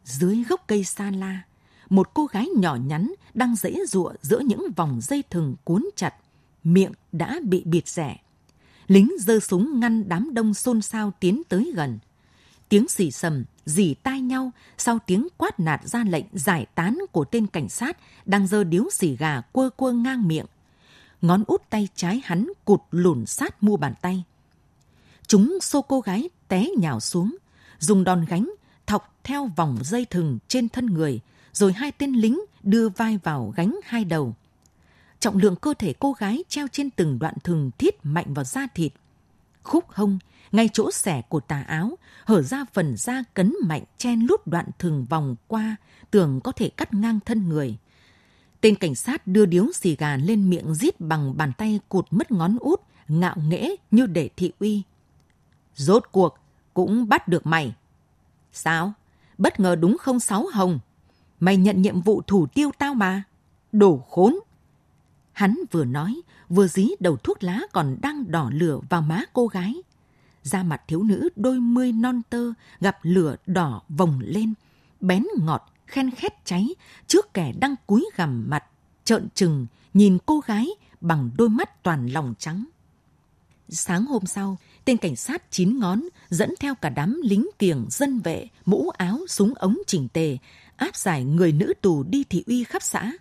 Dưới 0.03 0.43
gốc 0.49 0.63
cây 0.67 0.83
sa 0.83 1.11
la, 1.11 1.41
một 1.89 2.13
cô 2.13 2.25
gái 2.25 2.47
nhỏ 2.55 2.75
nhắn 2.75 3.13
đang 3.33 3.55
dễ 3.55 3.75
dụa 3.87 4.13
giữa 4.21 4.39
những 4.39 4.67
vòng 4.75 4.99
dây 5.01 5.23
thừng 5.29 5.55
cuốn 5.63 5.85
chặt, 5.95 6.15
miệng 6.63 6.91
đã 7.11 7.39
bị 7.43 7.63
bịt 7.65 7.87
rẻ. 7.87 8.17
Lính 8.87 9.11
giơ 9.19 9.39
súng 9.39 9.79
ngăn 9.79 10.09
đám 10.09 10.33
đông 10.33 10.53
xôn 10.53 10.81
xao 10.81 11.11
tiến 11.19 11.41
tới 11.49 11.71
gần. 11.75 11.99
Tiếng 12.69 12.87
xì 12.87 13.11
sầm, 13.11 13.43
dì 13.65 13.93
tai 13.93 14.21
nhau 14.21 14.51
sau 14.77 14.99
tiếng 15.05 15.27
quát 15.37 15.59
nạt 15.59 15.81
ra 15.83 16.03
lệnh 16.03 16.25
giải 16.33 16.65
tán 16.75 16.99
của 17.11 17.25
tên 17.25 17.47
cảnh 17.47 17.69
sát 17.69 17.97
đang 18.25 18.47
giơ 18.47 18.63
điếu 18.63 18.83
xì 18.91 19.15
gà 19.15 19.41
quơ 19.41 19.69
quơ 19.69 19.91
ngang 19.91 20.27
miệng. 20.27 20.45
Ngón 21.21 21.43
út 21.47 21.61
tay 21.69 21.87
trái 21.95 22.21
hắn 22.23 22.51
cụt 22.65 22.79
lùn 22.91 23.25
sát 23.25 23.63
mu 23.63 23.77
bàn 23.77 23.93
tay. 24.01 24.23
Chúng 25.27 25.57
xô 25.61 25.81
cô 25.81 25.99
gái 25.99 26.29
té 26.47 26.67
nhào 26.77 26.99
xuống, 26.99 27.35
dùng 27.79 28.03
đòn 28.03 28.25
gánh 28.25 28.51
thọc 28.85 29.15
theo 29.23 29.49
vòng 29.55 29.77
dây 29.83 30.05
thừng 30.05 30.39
trên 30.47 30.69
thân 30.69 30.85
người, 30.85 31.19
rồi 31.53 31.73
hai 31.73 31.91
tên 31.91 32.13
lính 32.13 32.41
đưa 32.63 32.89
vai 32.89 33.19
vào 33.23 33.53
gánh 33.55 33.79
hai 33.83 34.05
đầu. 34.05 34.35
Trọng 35.19 35.37
lượng 35.37 35.55
cơ 35.55 35.73
thể 35.79 35.93
cô 35.99 36.13
gái 36.13 36.43
treo 36.49 36.67
trên 36.67 36.89
từng 36.89 37.19
đoạn 37.19 37.33
thừng 37.43 37.71
thiết 37.77 37.95
mạnh 38.03 38.33
vào 38.33 38.45
da 38.45 38.67
thịt. 38.75 38.93
Khúc 39.63 39.85
hông, 39.91 40.19
ngay 40.51 40.69
chỗ 40.73 40.91
xẻ 40.91 41.21
của 41.29 41.39
tà 41.39 41.61
áo, 41.67 41.97
hở 42.25 42.41
ra 42.41 42.65
phần 42.73 42.97
da 42.97 43.23
cấn 43.33 43.53
mạnh 43.63 43.83
chen 43.97 44.19
lút 44.19 44.47
đoạn 44.47 44.65
thừng 44.79 45.05
vòng 45.05 45.35
qua, 45.47 45.75
tưởng 46.11 46.41
có 46.41 46.51
thể 46.51 46.69
cắt 46.69 46.93
ngang 46.93 47.19
thân 47.25 47.49
người. 47.49 47.77
Tên 48.61 48.75
cảnh 48.75 48.95
sát 48.95 49.27
đưa 49.27 49.45
điếu 49.45 49.65
xì 49.73 49.95
gà 49.95 50.17
lên 50.17 50.49
miệng 50.49 50.73
rít 50.73 51.01
bằng 51.01 51.37
bàn 51.37 51.51
tay 51.57 51.79
cụt 51.89 52.05
mất 52.11 52.31
ngón 52.31 52.57
út, 52.59 52.81
ngạo 53.07 53.35
nghễ 53.47 53.75
như 53.91 54.05
để 54.05 54.29
thị 54.37 54.51
uy. 54.59 54.83
Rốt 55.75 56.03
cuộc, 56.11 56.37
cũng 56.73 57.09
bắt 57.09 57.27
được 57.27 57.45
mày. 57.45 57.75
Sao? 58.51 58.93
Bất 59.37 59.59
ngờ 59.59 59.75
đúng 59.75 59.97
không 59.97 60.19
sáu 60.19 60.45
hồng? 60.53 60.79
Mày 61.39 61.57
nhận 61.57 61.81
nhiệm 61.81 62.01
vụ 62.01 62.21
thủ 62.21 62.47
tiêu 62.47 62.71
tao 62.79 62.93
mà. 62.93 63.23
Đổ 63.71 63.97
khốn. 64.09 64.35
Hắn 65.37 65.55
vừa 65.71 65.85
nói, 65.85 66.21
vừa 66.49 66.67
dí 66.67 66.89
đầu 66.99 67.17
thuốc 67.17 67.43
lá 67.43 67.61
còn 67.73 67.97
đang 68.01 68.31
đỏ 68.31 68.49
lửa 68.53 68.79
vào 68.89 69.01
má 69.01 69.21
cô 69.33 69.47
gái. 69.47 69.75
Da 70.43 70.63
mặt 70.63 70.81
thiếu 70.87 71.03
nữ 71.03 71.29
đôi 71.35 71.59
mươi 71.59 71.91
non 71.91 72.21
tơ 72.29 72.51
gặp 72.79 72.97
lửa 73.01 73.35
đỏ 73.45 73.81
vồng 73.89 74.19
lên, 74.23 74.53
bén 74.99 75.23
ngọt, 75.39 75.73
khen 75.87 76.11
khét 76.11 76.45
cháy 76.45 76.75
trước 77.07 77.33
kẻ 77.33 77.53
đang 77.59 77.75
cúi 77.87 78.09
gằm 78.15 78.49
mặt, 78.49 78.63
trợn 79.03 79.27
trừng 79.35 79.67
nhìn 79.93 80.17
cô 80.25 80.39
gái 80.39 80.67
bằng 81.01 81.29
đôi 81.37 81.49
mắt 81.49 81.83
toàn 81.83 82.07
lòng 82.07 82.33
trắng. 82.39 82.65
Sáng 83.69 84.05
hôm 84.05 84.25
sau, 84.25 84.57
tên 84.85 84.97
cảnh 84.97 85.15
sát 85.15 85.51
chín 85.51 85.79
ngón 85.79 86.01
dẫn 86.29 86.53
theo 86.59 86.75
cả 86.75 86.89
đám 86.89 87.21
lính 87.23 87.49
kiềng 87.59 87.85
dân 87.89 88.19
vệ, 88.19 88.47
mũ 88.65 88.89
áo, 88.89 89.19
súng 89.27 89.53
ống 89.53 89.77
chỉnh 89.87 90.07
tề, 90.13 90.37
áp 90.77 90.95
giải 90.95 91.23
người 91.23 91.51
nữ 91.51 91.73
tù 91.81 92.03
đi 92.03 92.23
thị 92.23 92.43
uy 92.47 92.63
khắp 92.63 92.83
xã. 92.83 93.11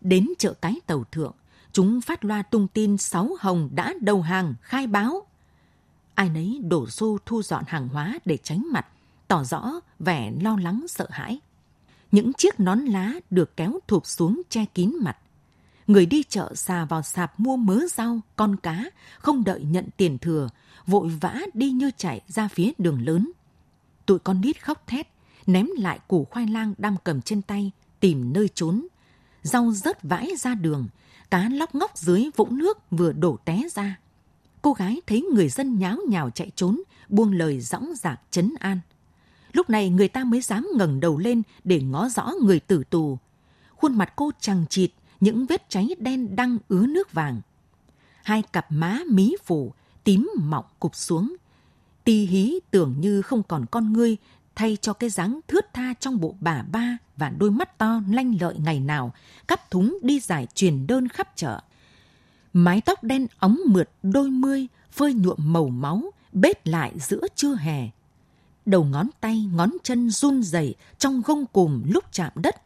Đến 0.00 0.28
chợ 0.38 0.54
cái 0.54 0.76
tàu 0.86 1.04
thượng, 1.04 1.34
chúng 1.72 2.00
phát 2.00 2.24
loa 2.24 2.42
tung 2.42 2.68
tin 2.68 2.96
sáu 2.96 3.30
hồng 3.40 3.68
đã 3.74 3.94
đầu 4.00 4.22
hàng 4.22 4.54
khai 4.62 4.86
báo. 4.86 5.26
Ai 6.14 6.28
nấy 6.28 6.60
đổ 6.64 6.88
xô 6.88 7.18
thu 7.26 7.42
dọn 7.42 7.64
hàng 7.66 7.88
hóa 7.88 8.18
để 8.24 8.36
tránh 8.36 8.62
mặt, 8.72 8.86
tỏ 9.28 9.44
rõ 9.44 9.72
vẻ 9.98 10.32
lo 10.40 10.56
lắng 10.56 10.86
sợ 10.88 11.06
hãi. 11.10 11.40
Những 12.12 12.32
chiếc 12.32 12.60
nón 12.60 12.80
lá 12.80 13.12
được 13.30 13.56
kéo 13.56 13.78
thụp 13.86 14.06
xuống 14.06 14.42
che 14.48 14.64
kín 14.64 14.92
mặt. 15.00 15.16
Người 15.86 16.06
đi 16.06 16.22
chợ 16.22 16.54
xà 16.54 16.84
vào 16.84 17.02
sạp 17.02 17.40
mua 17.40 17.56
mớ 17.56 17.80
rau, 17.90 18.20
con 18.36 18.56
cá, 18.56 18.84
không 19.18 19.44
đợi 19.44 19.60
nhận 19.64 19.88
tiền 19.96 20.18
thừa, 20.18 20.48
vội 20.86 21.08
vã 21.20 21.40
đi 21.54 21.70
như 21.70 21.90
chạy 21.96 22.20
ra 22.28 22.48
phía 22.48 22.72
đường 22.78 23.02
lớn. 23.02 23.30
Tụi 24.06 24.18
con 24.18 24.40
nít 24.40 24.64
khóc 24.64 24.86
thét, 24.86 25.08
ném 25.46 25.66
lại 25.78 25.98
củ 26.08 26.24
khoai 26.24 26.46
lang 26.46 26.74
đang 26.78 26.96
cầm 27.04 27.22
trên 27.22 27.42
tay, 27.42 27.70
tìm 28.00 28.32
nơi 28.32 28.48
trốn. 28.54 28.86
Rau 29.42 29.72
rớt 29.72 30.02
vãi 30.02 30.30
ra 30.38 30.54
đường, 30.54 30.88
cá 31.30 31.48
lóc 31.48 31.74
ngóc 31.74 31.98
dưới 31.98 32.30
vũng 32.36 32.58
nước 32.58 32.78
vừa 32.90 33.12
đổ 33.12 33.38
té 33.44 33.62
ra. 33.74 33.98
Cô 34.62 34.72
gái 34.72 35.00
thấy 35.06 35.22
người 35.34 35.48
dân 35.48 35.78
nháo 35.78 35.98
nhào 36.08 36.30
chạy 36.30 36.50
trốn, 36.56 36.80
buông 37.08 37.32
lời 37.32 37.60
dõng 37.60 37.92
dạc 37.96 38.20
chấn 38.30 38.54
an. 38.60 38.80
Lúc 39.52 39.70
này 39.70 39.90
người 39.90 40.08
ta 40.08 40.24
mới 40.24 40.40
dám 40.40 40.68
ngẩng 40.76 41.00
đầu 41.00 41.18
lên 41.18 41.42
để 41.64 41.80
ngó 41.80 42.08
rõ 42.08 42.32
người 42.42 42.60
tử 42.60 42.82
tù. 42.90 43.18
Khuôn 43.76 43.98
mặt 43.98 44.12
cô 44.16 44.30
chằng 44.40 44.64
chịt, 44.70 44.90
những 45.20 45.46
vết 45.46 45.68
cháy 45.68 45.88
đen 45.98 46.36
đăng 46.36 46.58
ứa 46.68 46.86
nước 46.86 47.12
vàng. 47.12 47.40
Hai 48.22 48.42
cặp 48.42 48.72
má 48.72 48.98
mí 49.10 49.36
phủ, 49.44 49.72
tím 50.04 50.30
mọng 50.42 50.64
cụp 50.78 50.96
xuống. 50.96 51.36
Ti 52.04 52.26
hí 52.26 52.60
tưởng 52.70 52.94
như 53.00 53.22
không 53.22 53.42
còn 53.42 53.66
con 53.70 53.92
ngươi 53.92 54.16
thay 54.60 54.78
cho 54.80 54.92
cái 54.92 55.10
dáng 55.10 55.40
thướt 55.48 55.74
tha 55.74 55.94
trong 56.00 56.20
bộ 56.20 56.34
bà 56.40 56.62
ba 56.62 56.96
và 57.16 57.30
đôi 57.38 57.50
mắt 57.50 57.78
to 57.78 58.02
lanh 58.10 58.36
lợi 58.40 58.54
ngày 58.58 58.80
nào, 58.80 59.12
cắp 59.48 59.70
thúng 59.70 59.98
đi 60.02 60.20
giải 60.20 60.46
truyền 60.54 60.86
đơn 60.86 61.08
khắp 61.08 61.28
chợ. 61.36 61.60
Mái 62.52 62.80
tóc 62.80 63.04
đen 63.04 63.26
óng 63.38 63.60
mượt 63.66 63.90
đôi 64.02 64.30
mươi, 64.30 64.66
phơi 64.92 65.14
nhuộm 65.14 65.36
màu 65.38 65.68
máu, 65.68 66.02
bết 66.32 66.68
lại 66.68 66.92
giữa 66.96 67.20
trưa 67.34 67.54
hè. 67.54 67.90
Đầu 68.66 68.84
ngón 68.84 69.08
tay, 69.20 69.48
ngón 69.54 69.70
chân 69.82 70.10
run 70.10 70.42
rẩy 70.42 70.74
trong 70.98 71.22
gông 71.26 71.46
cùm 71.46 71.82
lúc 71.86 72.04
chạm 72.12 72.32
đất, 72.34 72.56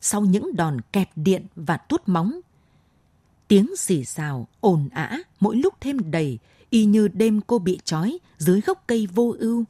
sau 0.00 0.20
những 0.20 0.56
đòn 0.56 0.80
kẹp 0.92 1.10
điện 1.16 1.46
và 1.56 1.76
tuốt 1.76 2.02
móng. 2.06 2.40
Tiếng 3.48 3.76
xì 3.76 4.04
xào, 4.04 4.48
ồn 4.60 4.88
ã, 4.92 5.18
mỗi 5.40 5.56
lúc 5.56 5.74
thêm 5.80 6.10
đầy, 6.10 6.38
y 6.70 6.84
như 6.84 7.08
đêm 7.08 7.40
cô 7.46 7.58
bị 7.58 7.80
trói 7.84 8.18
dưới 8.38 8.60
gốc 8.60 8.84
cây 8.86 9.06
vô 9.06 9.34
ưu. 9.38 9.64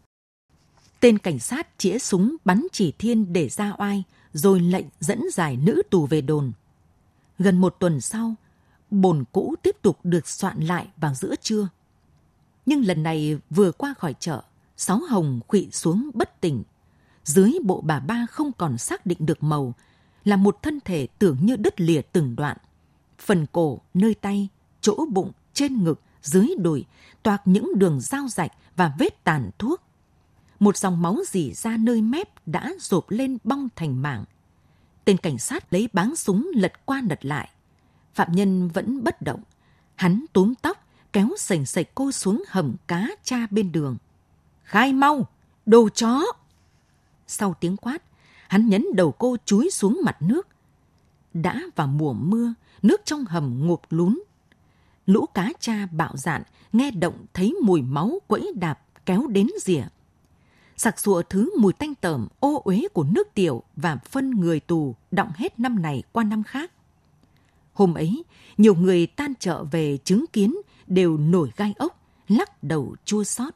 Tên 1.04 1.18
cảnh 1.18 1.38
sát 1.38 1.68
chĩa 1.78 1.98
súng 1.98 2.36
bắn 2.44 2.66
chỉ 2.72 2.92
thiên 2.92 3.32
để 3.32 3.48
ra 3.48 3.72
oai, 3.78 4.02
rồi 4.32 4.60
lệnh 4.60 4.86
dẫn 5.00 5.22
giải 5.32 5.56
nữ 5.56 5.82
tù 5.90 6.06
về 6.06 6.20
đồn. 6.20 6.52
Gần 7.38 7.60
một 7.60 7.76
tuần 7.78 8.00
sau, 8.00 8.34
bồn 8.90 9.24
cũ 9.32 9.54
tiếp 9.62 9.76
tục 9.82 9.98
được 10.04 10.28
soạn 10.28 10.60
lại 10.60 10.88
vào 10.96 11.14
giữa 11.14 11.34
trưa. 11.42 11.68
Nhưng 12.66 12.84
lần 12.86 13.02
này 13.02 13.38
vừa 13.50 13.72
qua 13.72 13.94
khỏi 13.98 14.14
chợ, 14.20 14.42
Sáu 14.76 15.00
Hồng 15.08 15.40
khụy 15.48 15.68
xuống 15.72 16.10
bất 16.14 16.40
tỉnh. 16.40 16.62
Dưới 17.24 17.52
bộ 17.64 17.80
bà 17.80 18.00
ba 18.00 18.26
không 18.30 18.52
còn 18.52 18.78
xác 18.78 19.06
định 19.06 19.26
được 19.26 19.42
màu, 19.42 19.74
là 20.24 20.36
một 20.36 20.58
thân 20.62 20.80
thể 20.80 21.06
tưởng 21.18 21.38
như 21.40 21.56
đứt 21.56 21.80
lìa 21.80 22.00
từng 22.12 22.36
đoạn. 22.36 22.56
Phần 23.18 23.46
cổ, 23.52 23.80
nơi 23.94 24.14
tay, 24.14 24.48
chỗ 24.80 25.06
bụng, 25.12 25.32
trên 25.54 25.84
ngực, 25.84 26.00
dưới 26.22 26.48
đùi, 26.58 26.84
toạc 27.22 27.42
những 27.44 27.78
đường 27.78 28.00
dao 28.00 28.28
rạch 28.28 28.52
và 28.76 28.92
vết 28.98 29.24
tàn 29.24 29.50
thuốc. 29.58 29.83
Một 30.58 30.76
dòng 30.76 31.02
máu 31.02 31.18
dì 31.26 31.52
ra 31.52 31.76
nơi 31.76 32.02
mép 32.02 32.28
đã 32.46 32.72
rộp 32.80 33.10
lên 33.10 33.38
bong 33.44 33.68
thành 33.76 34.02
mảng. 34.02 34.24
Tên 35.04 35.16
cảnh 35.16 35.38
sát 35.38 35.72
lấy 35.72 35.88
báng 35.92 36.16
súng 36.16 36.50
lật 36.54 36.86
qua 36.86 37.02
lật 37.08 37.24
lại. 37.24 37.48
Phạm 38.14 38.32
nhân 38.32 38.68
vẫn 38.68 39.04
bất 39.04 39.22
động. 39.22 39.42
Hắn 39.94 40.24
túm 40.32 40.54
tóc, 40.62 40.86
kéo 41.12 41.28
sành 41.38 41.66
sạch 41.66 41.86
cô 41.94 42.12
xuống 42.12 42.44
hầm 42.48 42.74
cá 42.86 43.08
cha 43.24 43.46
bên 43.50 43.72
đường. 43.72 43.96
Khai 44.62 44.92
mau, 44.92 45.28
đồ 45.66 45.88
chó! 45.88 46.22
Sau 47.26 47.54
tiếng 47.60 47.76
quát, 47.76 48.02
hắn 48.48 48.68
nhấn 48.68 48.84
đầu 48.94 49.12
cô 49.12 49.36
chúi 49.44 49.70
xuống 49.70 50.00
mặt 50.04 50.22
nước. 50.22 50.48
Đã 51.34 51.62
vào 51.76 51.86
mùa 51.86 52.12
mưa, 52.12 52.54
nước 52.82 53.00
trong 53.04 53.24
hầm 53.24 53.66
ngộp 53.66 53.82
lún. 53.90 54.18
Lũ 55.06 55.26
cá 55.34 55.52
cha 55.60 55.86
bạo 55.86 56.16
dạn, 56.16 56.42
nghe 56.72 56.90
động 56.90 57.26
thấy 57.34 57.54
mùi 57.62 57.82
máu 57.82 58.18
quẫy 58.26 58.52
đạp 58.56 58.80
kéo 59.06 59.26
đến 59.26 59.46
rìa. 59.62 59.82
Sặc 60.76 60.98
sụa 60.98 61.22
thứ 61.22 61.50
mùi 61.58 61.72
tanh 61.72 61.94
tởm 61.94 62.28
ô 62.40 62.62
uế 62.64 62.82
của 62.92 63.04
nước 63.04 63.28
tiểu 63.34 63.62
và 63.76 63.96
phân 63.96 64.30
người 64.30 64.60
tù 64.60 64.94
đọng 65.10 65.30
hết 65.34 65.60
năm 65.60 65.82
này 65.82 66.02
qua 66.12 66.24
năm 66.24 66.42
khác. 66.42 66.72
Hôm 67.72 67.94
ấy, 67.94 68.24
nhiều 68.58 68.74
người 68.74 69.06
tan 69.06 69.34
chợ 69.34 69.64
về 69.64 69.98
chứng 70.04 70.24
kiến 70.32 70.54
đều 70.87 71.16
nổi 71.16 71.50
gai 71.56 71.74
ốc, 71.78 72.00
lắc 72.28 72.62
đầu 72.62 72.96
chua 73.04 73.24
xót. 73.24 73.54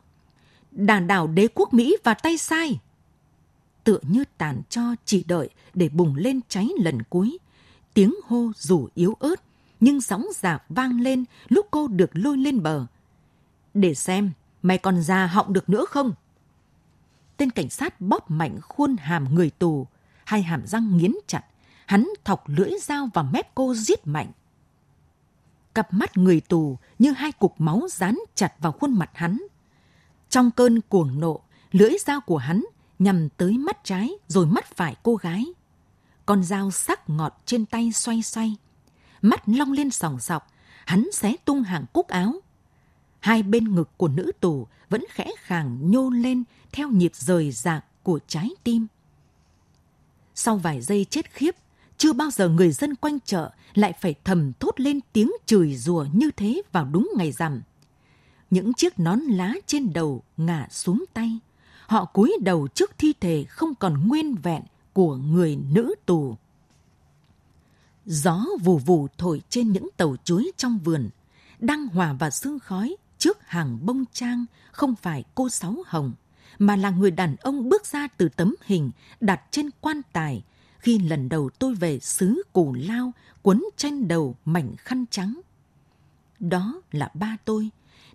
Đàn 0.71 1.07
đảo 1.07 1.27
đế 1.27 1.49
quốc 1.55 1.75
Mỹ 1.75 1.97
và 2.05 2.15
tay 2.15 2.39
sai. 2.39 2.81
tựa 3.85 3.99
như 4.03 4.25
tàn 4.39 4.63
cho 4.69 4.95
chỉ 5.05 5.25
đợi 5.29 5.51
để 5.75 5.89
bùng 5.89 6.17
lên 6.17 6.41
cháy 6.49 6.69
lần 6.79 7.03
cuối. 7.03 7.39
Tiếng 7.95 8.15
hô 8.27 8.51
dù 8.57 8.89
yếu 8.95 9.17
ớt, 9.21 9.43
nhưng 9.81 10.01
sóng 10.01 10.27
dạp 10.35 10.65
vang 10.69 11.01
lên 11.01 11.25
lúc 11.49 11.67
cô 11.71 11.89
được 11.89 12.11
lôi 12.13 12.37
lên 12.37 12.63
bờ. 12.63 12.87
Để 13.75 13.95
xem, 13.95 14.31
mày 14.63 14.79
còn 14.79 15.03
già 15.03 15.27
họng 15.27 15.53
được 15.53 15.69
nữa 15.69 15.85
không? 15.89 16.13
Tên 17.39 17.51
cảnh 17.51 17.69
sát 17.69 18.01
bóp 18.01 18.31
mạnh 18.31 18.61
khuôn 18.63 18.97
hàm 18.97 19.35
người 19.35 19.51
tù, 19.51 19.87
hai 20.25 20.43
hàm 20.43 20.67
răng 20.67 20.97
nghiến 20.97 21.13
chặt. 21.27 21.45
Hắn 21.87 22.09
thọc 22.25 22.45
lưỡi 22.47 22.71
dao 22.83 23.09
vào 23.15 23.25
mép 23.25 23.55
cô 23.55 23.75
giết 23.75 24.07
mạnh. 24.07 24.33
Cặp 25.75 25.93
mắt 25.95 26.17
người 26.17 26.41
tù 26.41 26.79
như 26.99 27.13
hai 27.13 27.33
cục 27.33 27.55
máu 27.59 27.83
dán 27.91 28.19
chặt 28.35 28.53
vào 28.59 28.73
khuôn 28.73 28.95
mặt 28.99 29.11
hắn. 29.15 29.39
Trong 30.29 30.51
cơn 30.51 30.81
cuồng 30.81 31.21
nộ, 31.21 31.41
lưỡi 31.71 31.93
dao 32.07 32.21
của 32.21 32.37
hắn 32.37 32.65
nhằm 32.99 33.29
tới 33.29 33.59
mắt 33.59 33.85
trái 33.85 34.11
rồi 34.29 34.47
mắt 34.47 34.67
phải 34.67 34.97
cô 35.03 35.17
gái. 35.17 35.45
Con 36.27 36.43
dao 36.45 36.71
sắc 36.71 37.11
ngọt 37.11 37.43
trên 37.47 37.67
tay 37.67 37.93
xoay 37.93 38.23
xoay. 38.23 38.57
Mắt 39.23 39.49
long 39.49 39.73
lên 39.73 39.91
sòng 39.91 40.21
sọc, 40.21 40.47
hắn 40.87 41.09
xé 41.13 41.37
tung 41.45 41.63
hàng 41.63 41.85
cúc 41.93 42.09
áo. 42.09 42.35
Hai 43.21 43.43
bên 43.43 43.75
ngực 43.75 43.91
của 43.97 44.09
nữ 44.09 44.33
tù 44.41 44.67
vẫn 44.89 45.05
khẽ 45.11 45.31
khàng 45.39 45.91
nhô 45.91 46.11
lên 46.11 46.45
theo 46.73 46.89
nhịp 46.89 47.13
rời 47.15 47.51
rạc 47.51 47.85
của 48.03 48.21
trái 48.27 48.51
tim. 48.65 48.87
Sau 50.35 50.57
vài 50.57 50.81
giây 50.81 51.07
chết 51.11 51.31
khiếp, 51.31 51.57
chưa 51.99 52.13
bao 52.13 52.31
giờ 52.31 52.49
người 52.49 52.73
dân 52.73 52.95
quanh 52.95 53.19
chợ 53.25 53.51
lại 53.75 53.93
phải 54.01 54.15
thầm 54.25 54.53
thốt 54.61 54.81
lên 54.81 55.01
tiếng 55.13 55.31
chửi 55.47 55.77
rủa 55.77 56.07
như 56.13 56.31
thế 56.31 56.63
vào 56.73 56.85
đúng 56.85 57.11
ngày 57.17 57.33
rằm. 57.33 57.63
Những 58.51 58.75
chiếc 58.75 58.99
nón 58.99 59.21
lá 59.21 59.55
trên 59.67 59.93
đầu 59.93 60.23
ngả 60.37 60.69
xuống 60.71 61.05
tay. 61.15 61.39
Họ 61.87 62.05
cúi 62.05 62.37
đầu 62.43 62.69
trước 62.69 62.99
thi 62.99 63.13
thể 63.21 63.45
không 63.49 63.75
còn 63.75 64.09
nguyên 64.09 64.35
vẹn 64.35 64.63
của 64.93 65.17
người 65.17 65.57
nữ 65.57 65.95
tù. 66.07 66.37
Gió 68.07 68.47
vù 68.63 68.79
vù 68.79 69.09
thổi 69.19 69.43
trên 69.49 69.73
những 69.73 69.89
tàu 69.97 70.17
chuối 70.25 70.53
trong 70.57 70.79
vườn, 70.79 71.09
đang 71.59 71.87
hòa 71.87 72.13
vào 72.13 72.31
sương 72.31 72.59
khói 72.59 72.97
trước 73.19 73.39
hàng 73.47 73.79
bông 73.83 74.05
trang 74.13 74.47
không 74.73 74.95
phải 74.95 75.25
cô 75.35 75.49
Sáu 75.49 75.77
Hồng, 75.87 76.13
mà 76.59 76.77
là 76.77 76.91
người 76.91 77.11
đàn 77.11 77.37
ông 77.37 77.69
bước 77.69 77.87
ra 77.87 78.09
từ 78.17 78.29
tấm 78.29 78.55
hình 78.65 78.91
đặt 79.21 79.41
trên 79.51 79.71
quan 79.81 80.03
tài 80.13 80.45
khi 80.79 80.99
lần 80.99 81.29
đầu 81.29 81.51
tôi 81.59 81.75
về 81.75 81.99
xứ 81.99 82.43
Cù 82.53 82.75
Lao 82.79 83.13
quấn 83.43 83.65
trên 83.77 84.09
đầu 84.09 84.37
mảnh 84.45 84.77
khăn 84.77 85.05
trắng. 85.11 85.41
Đó 86.41 86.83
là 86.93 87.11
ba 87.15 87.37
tôi, 87.45 87.71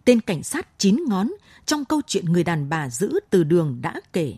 tên 0.05 0.21
cảnh 0.21 0.43
sát 0.43 0.67
chín 0.79 1.03
ngón 1.07 1.31
trong 1.65 1.85
câu 1.85 2.01
chuyện 2.07 2.25
người 2.25 2.43
đàn 2.43 2.69
bà 2.69 2.89
giữ 2.89 3.19
từ 3.29 3.43
đường 3.43 3.79
đã 3.81 4.01
kể. 4.13 4.35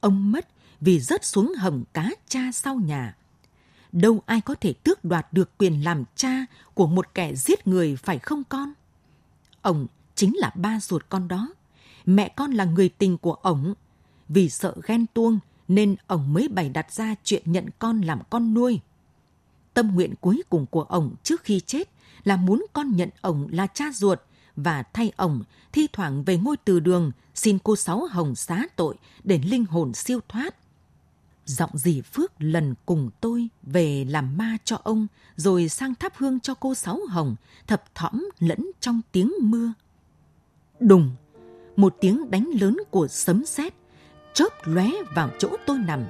Ông 0.00 0.32
mất 0.32 0.48
vì 0.80 1.00
rớt 1.00 1.24
xuống 1.24 1.52
hầm 1.58 1.84
cá 1.92 2.10
cha 2.28 2.40
sau 2.52 2.74
nhà. 2.76 3.16
Đâu 3.92 4.22
ai 4.26 4.40
có 4.40 4.54
thể 4.54 4.72
tước 4.72 5.04
đoạt 5.04 5.32
được 5.32 5.58
quyền 5.58 5.84
làm 5.84 6.04
cha 6.16 6.46
của 6.74 6.86
một 6.86 7.14
kẻ 7.14 7.34
giết 7.34 7.66
người 7.66 7.96
phải 7.96 8.18
không 8.18 8.42
con? 8.44 8.72
Ông 9.62 9.86
chính 10.14 10.36
là 10.36 10.50
ba 10.54 10.80
ruột 10.80 11.02
con 11.08 11.28
đó. 11.28 11.48
Mẹ 12.06 12.28
con 12.28 12.50
là 12.50 12.64
người 12.64 12.88
tình 12.88 13.18
của 13.18 13.34
ổng. 13.34 13.74
Vì 14.28 14.50
sợ 14.50 14.74
ghen 14.86 15.06
tuông 15.14 15.38
nên 15.68 15.96
ổng 16.06 16.32
mới 16.32 16.48
bày 16.48 16.68
đặt 16.68 16.92
ra 16.92 17.14
chuyện 17.24 17.42
nhận 17.46 17.66
con 17.78 18.00
làm 18.00 18.18
con 18.30 18.54
nuôi. 18.54 18.80
Tâm 19.74 19.94
nguyện 19.94 20.14
cuối 20.20 20.42
cùng 20.48 20.66
của 20.66 20.82
ổng 20.82 21.14
trước 21.22 21.44
khi 21.44 21.60
chết 21.60 21.90
là 22.24 22.36
muốn 22.36 22.66
con 22.72 22.96
nhận 22.96 23.10
ổng 23.20 23.48
là 23.50 23.66
cha 23.66 23.84
ruột 23.94 24.20
và 24.56 24.82
thay 24.82 25.12
ổng 25.16 25.42
thi 25.72 25.86
thoảng 25.92 26.24
về 26.24 26.36
ngôi 26.36 26.56
từ 26.56 26.80
đường 26.80 27.12
xin 27.34 27.58
cô 27.58 27.76
Sáu 27.76 28.06
Hồng 28.10 28.34
xá 28.34 28.62
tội 28.76 28.96
để 29.24 29.38
linh 29.38 29.64
hồn 29.64 29.94
siêu 29.94 30.20
thoát. 30.28 30.54
Giọng 31.44 31.70
dì 31.74 32.00
Phước 32.00 32.32
lần 32.38 32.74
cùng 32.86 33.10
tôi 33.20 33.48
về 33.62 34.04
làm 34.04 34.36
ma 34.36 34.56
cho 34.64 34.80
ông 34.82 35.06
rồi 35.36 35.68
sang 35.68 35.94
thắp 35.94 36.12
hương 36.16 36.40
cho 36.40 36.54
cô 36.54 36.74
Sáu 36.74 37.00
Hồng 37.08 37.36
thập 37.66 37.94
thõm 37.94 38.28
lẫn 38.38 38.70
trong 38.80 39.00
tiếng 39.12 39.32
mưa. 39.40 39.72
Đùng, 40.80 41.10
một 41.76 41.96
tiếng 42.00 42.30
đánh 42.30 42.50
lớn 42.60 42.76
của 42.90 43.08
sấm 43.08 43.44
sét 43.44 43.74
chớp 44.34 44.48
lóe 44.64 44.90
vào 45.14 45.30
chỗ 45.38 45.48
tôi 45.66 45.78
nằm. 45.78 46.04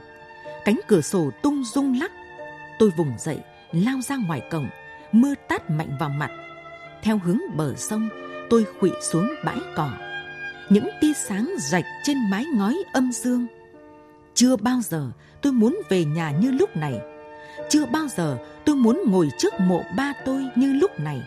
Cánh 0.64 0.80
cửa 0.88 1.00
sổ 1.00 1.30
tung 1.42 1.62
rung 1.64 1.98
lắc. 2.00 2.12
Tôi 2.78 2.90
vùng 2.96 3.12
dậy, 3.18 3.38
lao 3.72 4.00
ra 4.00 4.16
ngoài 4.16 4.42
cổng, 4.50 4.68
mưa 5.12 5.34
tát 5.48 5.70
mạnh 5.70 5.96
vào 6.00 6.08
mặt. 6.08 6.30
Theo 7.02 7.18
hướng 7.24 7.38
bờ 7.56 7.74
sông, 7.76 8.08
tôi 8.50 8.66
khuỵu 8.80 8.94
xuống 9.02 9.28
bãi 9.44 9.58
cỏ. 9.76 9.90
Những 10.70 10.88
tia 11.00 11.12
sáng 11.12 11.54
rạch 11.58 11.84
trên 12.04 12.30
mái 12.30 12.44
ngói 12.54 12.76
âm 12.92 13.12
dương. 13.12 13.46
Chưa 14.34 14.56
bao 14.56 14.80
giờ 14.82 15.10
tôi 15.42 15.52
muốn 15.52 15.78
về 15.88 16.04
nhà 16.04 16.30
như 16.30 16.50
lúc 16.50 16.76
này. 16.76 17.00
Chưa 17.68 17.86
bao 17.86 18.08
giờ 18.16 18.38
tôi 18.64 18.76
muốn 18.76 19.02
ngồi 19.06 19.28
trước 19.38 19.54
mộ 19.60 19.82
ba 19.96 20.12
tôi 20.24 20.46
như 20.56 20.72
lúc 20.72 21.00
này. 21.00 21.22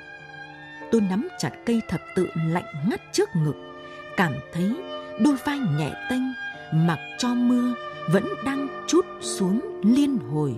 Tôi 0.92 1.02
nắm 1.02 1.28
chặt 1.40 1.52
cây 1.66 1.82
thập 1.90 2.02
tự 2.16 2.28
lạnh 2.36 2.66
ngắt 2.90 3.02
trước 3.12 3.30
ngực, 3.36 3.56
cảm 4.20 4.34
thấy 4.54 4.76
đôi 5.20 5.36
vai 5.46 5.60
nhẹ 5.78 5.94
tênh, 6.10 6.22
mặc 6.74 7.00
cho 7.18 7.34
mưa 7.34 7.74
vẫn 8.08 8.24
đang 8.46 8.68
chút 8.88 9.06
xuống 9.22 9.62
liên 9.84 10.18
hồi. 10.32 10.56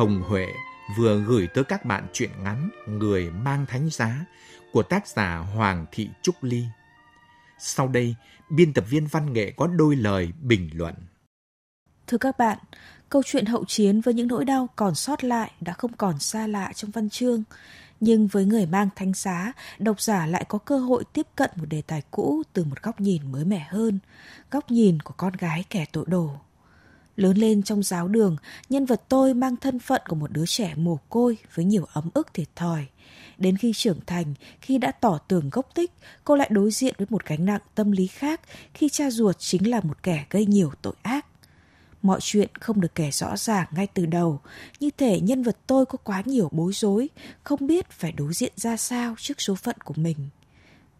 Hồng 0.00 0.22
Huệ 0.28 0.46
vừa 0.96 1.20
gửi 1.20 1.48
tới 1.54 1.64
các 1.64 1.84
bạn 1.84 2.06
truyện 2.12 2.30
ngắn 2.42 2.70
Người 2.86 3.30
mang 3.30 3.66
thánh 3.66 3.90
giá 3.90 4.24
của 4.72 4.82
tác 4.82 5.08
giả 5.08 5.36
Hoàng 5.36 5.86
Thị 5.92 6.08
Trúc 6.22 6.44
Ly. 6.44 6.64
Sau 7.58 7.88
đây, 7.88 8.14
biên 8.50 8.72
tập 8.72 8.84
viên 8.90 9.06
văn 9.06 9.32
nghệ 9.32 9.52
có 9.56 9.66
đôi 9.66 9.96
lời 9.96 10.32
bình 10.42 10.70
luận. 10.74 10.94
Thưa 12.06 12.18
các 12.18 12.38
bạn, 12.38 12.58
câu 13.08 13.22
chuyện 13.26 13.46
hậu 13.46 13.64
chiến 13.64 14.00
với 14.00 14.14
những 14.14 14.28
nỗi 14.28 14.44
đau 14.44 14.68
còn 14.76 14.94
sót 14.94 15.24
lại 15.24 15.52
đã 15.60 15.72
không 15.72 15.92
còn 15.92 16.18
xa 16.18 16.46
lạ 16.46 16.72
trong 16.74 16.90
văn 16.90 17.10
chương. 17.10 17.42
Nhưng 18.00 18.26
với 18.26 18.44
người 18.44 18.66
mang 18.66 18.88
thánh 18.96 19.12
giá, 19.14 19.52
độc 19.78 20.00
giả 20.00 20.26
lại 20.26 20.44
có 20.48 20.58
cơ 20.58 20.78
hội 20.78 21.04
tiếp 21.12 21.26
cận 21.36 21.50
một 21.56 21.66
đề 21.68 21.82
tài 21.82 22.02
cũ 22.10 22.42
từ 22.52 22.64
một 22.64 22.82
góc 22.82 23.00
nhìn 23.00 23.32
mới 23.32 23.44
mẻ 23.44 23.66
hơn, 23.70 23.98
góc 24.50 24.70
nhìn 24.70 25.00
của 25.00 25.14
con 25.16 25.32
gái 25.32 25.64
kẻ 25.70 25.84
tội 25.92 26.04
đồ. 26.08 26.36
Lớn 27.20 27.36
lên 27.36 27.62
trong 27.62 27.82
giáo 27.82 28.08
đường, 28.08 28.36
nhân 28.68 28.86
vật 28.86 29.02
tôi 29.08 29.34
mang 29.34 29.56
thân 29.56 29.78
phận 29.78 30.02
của 30.08 30.16
một 30.16 30.30
đứa 30.32 30.46
trẻ 30.46 30.74
mồ 30.76 30.98
côi 31.08 31.38
với 31.54 31.64
nhiều 31.64 31.86
ấm 31.92 32.10
ức 32.14 32.34
thiệt 32.34 32.56
thòi. 32.56 32.86
Đến 33.38 33.56
khi 33.56 33.72
trưởng 33.72 34.00
thành, 34.06 34.34
khi 34.60 34.78
đã 34.78 34.92
tỏ 34.92 35.18
tường 35.28 35.50
gốc 35.52 35.68
tích, 35.74 35.92
cô 36.24 36.36
lại 36.36 36.48
đối 36.52 36.70
diện 36.70 36.94
với 36.98 37.06
một 37.10 37.26
gánh 37.26 37.44
nặng 37.44 37.60
tâm 37.74 37.92
lý 37.92 38.06
khác 38.06 38.40
khi 38.74 38.88
cha 38.88 39.10
ruột 39.10 39.36
chính 39.38 39.70
là 39.70 39.80
một 39.80 40.02
kẻ 40.02 40.26
gây 40.30 40.46
nhiều 40.46 40.72
tội 40.82 40.94
ác. 41.02 41.26
Mọi 42.02 42.20
chuyện 42.22 42.48
không 42.60 42.80
được 42.80 42.94
kể 42.94 43.10
rõ 43.10 43.36
ràng 43.36 43.66
ngay 43.70 43.86
từ 43.86 44.06
đầu, 44.06 44.40
như 44.80 44.90
thể 44.96 45.20
nhân 45.20 45.42
vật 45.42 45.56
tôi 45.66 45.86
có 45.86 45.98
quá 46.04 46.22
nhiều 46.24 46.48
bối 46.52 46.72
rối, 46.72 47.08
không 47.44 47.66
biết 47.66 47.90
phải 47.90 48.12
đối 48.12 48.32
diện 48.32 48.52
ra 48.56 48.76
sao 48.76 49.14
trước 49.18 49.40
số 49.40 49.54
phận 49.54 49.76
của 49.84 49.94
mình. 49.96 50.16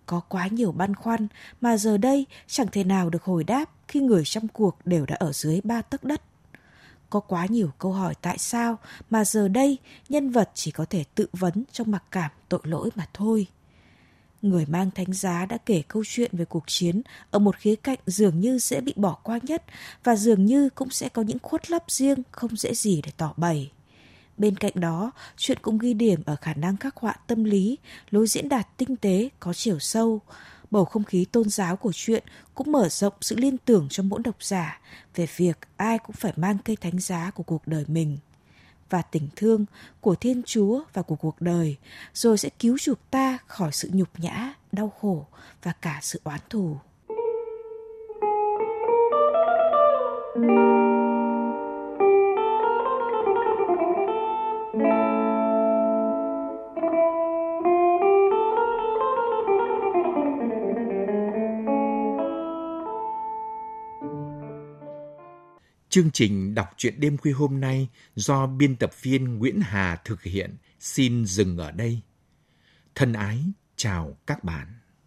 Có 0.07 0.21
quá 0.21 0.47
nhiều 0.47 0.73
băn 0.73 0.95
khoăn 0.95 1.29
mà 1.61 1.77
giờ 1.77 1.97
đây 1.97 2.27
chẳng 2.47 2.69
thể 2.73 2.85
nào 2.85 3.11
được 3.11 3.23
hồi 3.23 3.45
đáp 3.45 3.71
khi 3.91 4.01
người 4.01 4.25
trong 4.25 4.49
cuộc 4.49 4.79
đều 4.85 5.07
đã 5.07 5.17
ở 5.19 5.33
dưới 5.33 5.61
ba 5.65 5.83
tấc 5.83 6.05
đất. 6.05 6.23
Có 7.11 7.21
quá 7.21 7.47
nhiều 7.47 7.71
câu 7.79 7.93
hỏi 7.93 8.15
tại 8.23 8.39
sao 8.39 8.79
mà 9.11 9.25
giờ 9.25 9.49
đây 9.49 9.79
nhân 10.09 10.31
vật 10.31 10.51
chỉ 10.55 10.71
có 10.71 10.85
thể 10.85 11.05
tự 11.15 11.27
vấn 11.33 11.65
trong 11.73 11.91
mặc 11.91 12.05
cảm 12.11 12.31
tội 12.49 12.61
lỗi 12.65 12.91
mà 12.95 13.07
thôi. 13.15 13.47
Người 14.43 14.67
mang 14.67 14.91
thánh 14.91 15.13
giá 15.13 15.47
đã 15.47 15.59
kể 15.67 15.83
câu 15.89 16.03
chuyện 16.07 16.31
về 16.33 16.45
cuộc 16.45 16.65
chiến 16.67 17.03
ở 17.31 17.39
một 17.39 17.57
khía 17.57 17.77
cạnh 17.77 17.99
dường 18.07 18.41
như 18.41 18.59
dễ 18.59 18.81
bị 18.81 18.93
bỏ 18.97 19.19
qua 19.23 19.39
nhất 19.43 19.65
và 20.05 20.17
dường 20.17 20.45
như 20.47 20.69
cũng 20.69 20.91
sẽ 20.91 21.09
có 21.09 21.23
những 21.23 21.39
khuất 21.43 21.71
lấp 21.71 21.85
riêng 21.89 22.23
không 22.31 22.57
dễ 22.57 22.75
gì 22.75 23.03
để 23.05 23.13
tỏ 23.17 23.35
bày. 23.37 23.71
Bên 24.37 24.57
cạnh 24.57 24.73
đó, 24.75 25.13
chuyện 25.37 25.59
cũng 25.63 25.79
ghi 25.79 25.95
điểm 25.95 26.23
ở 26.27 26.37
khả 26.37 26.55
năng 26.55 26.77
khắc 26.77 26.97
họa 26.97 27.15
tâm 27.27 27.45
lý, 27.45 27.79
lối 28.11 28.27
diễn 28.27 28.49
đạt 28.49 28.69
tinh 28.77 28.97
tế, 28.97 29.29
có 29.41 29.53
chiều 29.53 29.79
sâu. 29.79 30.21
Bầu 30.71 30.85
không 30.85 31.05
khí 31.05 31.25
tôn 31.33 31.49
giáo 31.49 31.77
của 31.77 31.93
chuyện 31.95 32.25
cũng 32.55 32.73
mở 32.73 32.89
rộng 32.89 33.15
sự 33.21 33.37
liên 33.37 33.59
tưởng 33.59 33.87
cho 33.91 34.03
mỗi 34.03 34.21
độc 34.25 34.45
giả 34.45 34.81
về 35.15 35.27
việc 35.37 35.59
ai 35.77 35.99
cũng 35.99 36.17
phải 36.17 36.33
mang 36.37 36.59
cây 36.65 36.77
thánh 36.77 36.99
giá 36.99 37.31
của 37.31 37.43
cuộc 37.43 37.67
đời 37.67 37.85
mình 37.89 38.19
và 38.91 39.03
tình 39.03 39.29
thương 39.37 39.65
của 40.01 40.15
Thiên 40.15 40.43
Chúa 40.43 40.83
và 40.93 41.03
của 41.03 41.17
cuộc 41.17 41.41
đời, 41.41 41.77
rồi 42.15 42.39
sẽ 42.39 42.49
cứu 42.59 42.79
chuộc 42.79 43.11
ta 43.11 43.39
khỏi 43.47 43.73
sự 43.73 43.91
nhục 43.93 44.09
nhã, 44.21 44.55
đau 44.73 44.93
khổ 45.01 45.27
và 45.63 45.73
cả 45.73 45.99
sự 46.03 46.21
oán 46.25 46.41
thù. 46.51 46.77
Chương 65.91 66.11
trình 66.11 66.55
đọc 66.55 66.75
truyện 66.77 67.01
đêm 67.01 67.17
khuya 67.17 67.33
hôm 67.33 67.61
nay 67.61 67.89
do 68.15 68.47
biên 68.47 68.77
tập 68.77 68.91
viên 69.03 69.39
Nguyễn 69.39 69.61
Hà 69.61 69.97
thực 70.05 70.23
hiện 70.23 70.57
xin 70.79 71.25
dừng 71.25 71.59
ở 71.59 71.71
đây. 71.71 72.01
Thân 72.95 73.13
ái, 73.13 73.45
chào 73.77 74.17
các 74.27 74.45
bạn. 74.45 74.80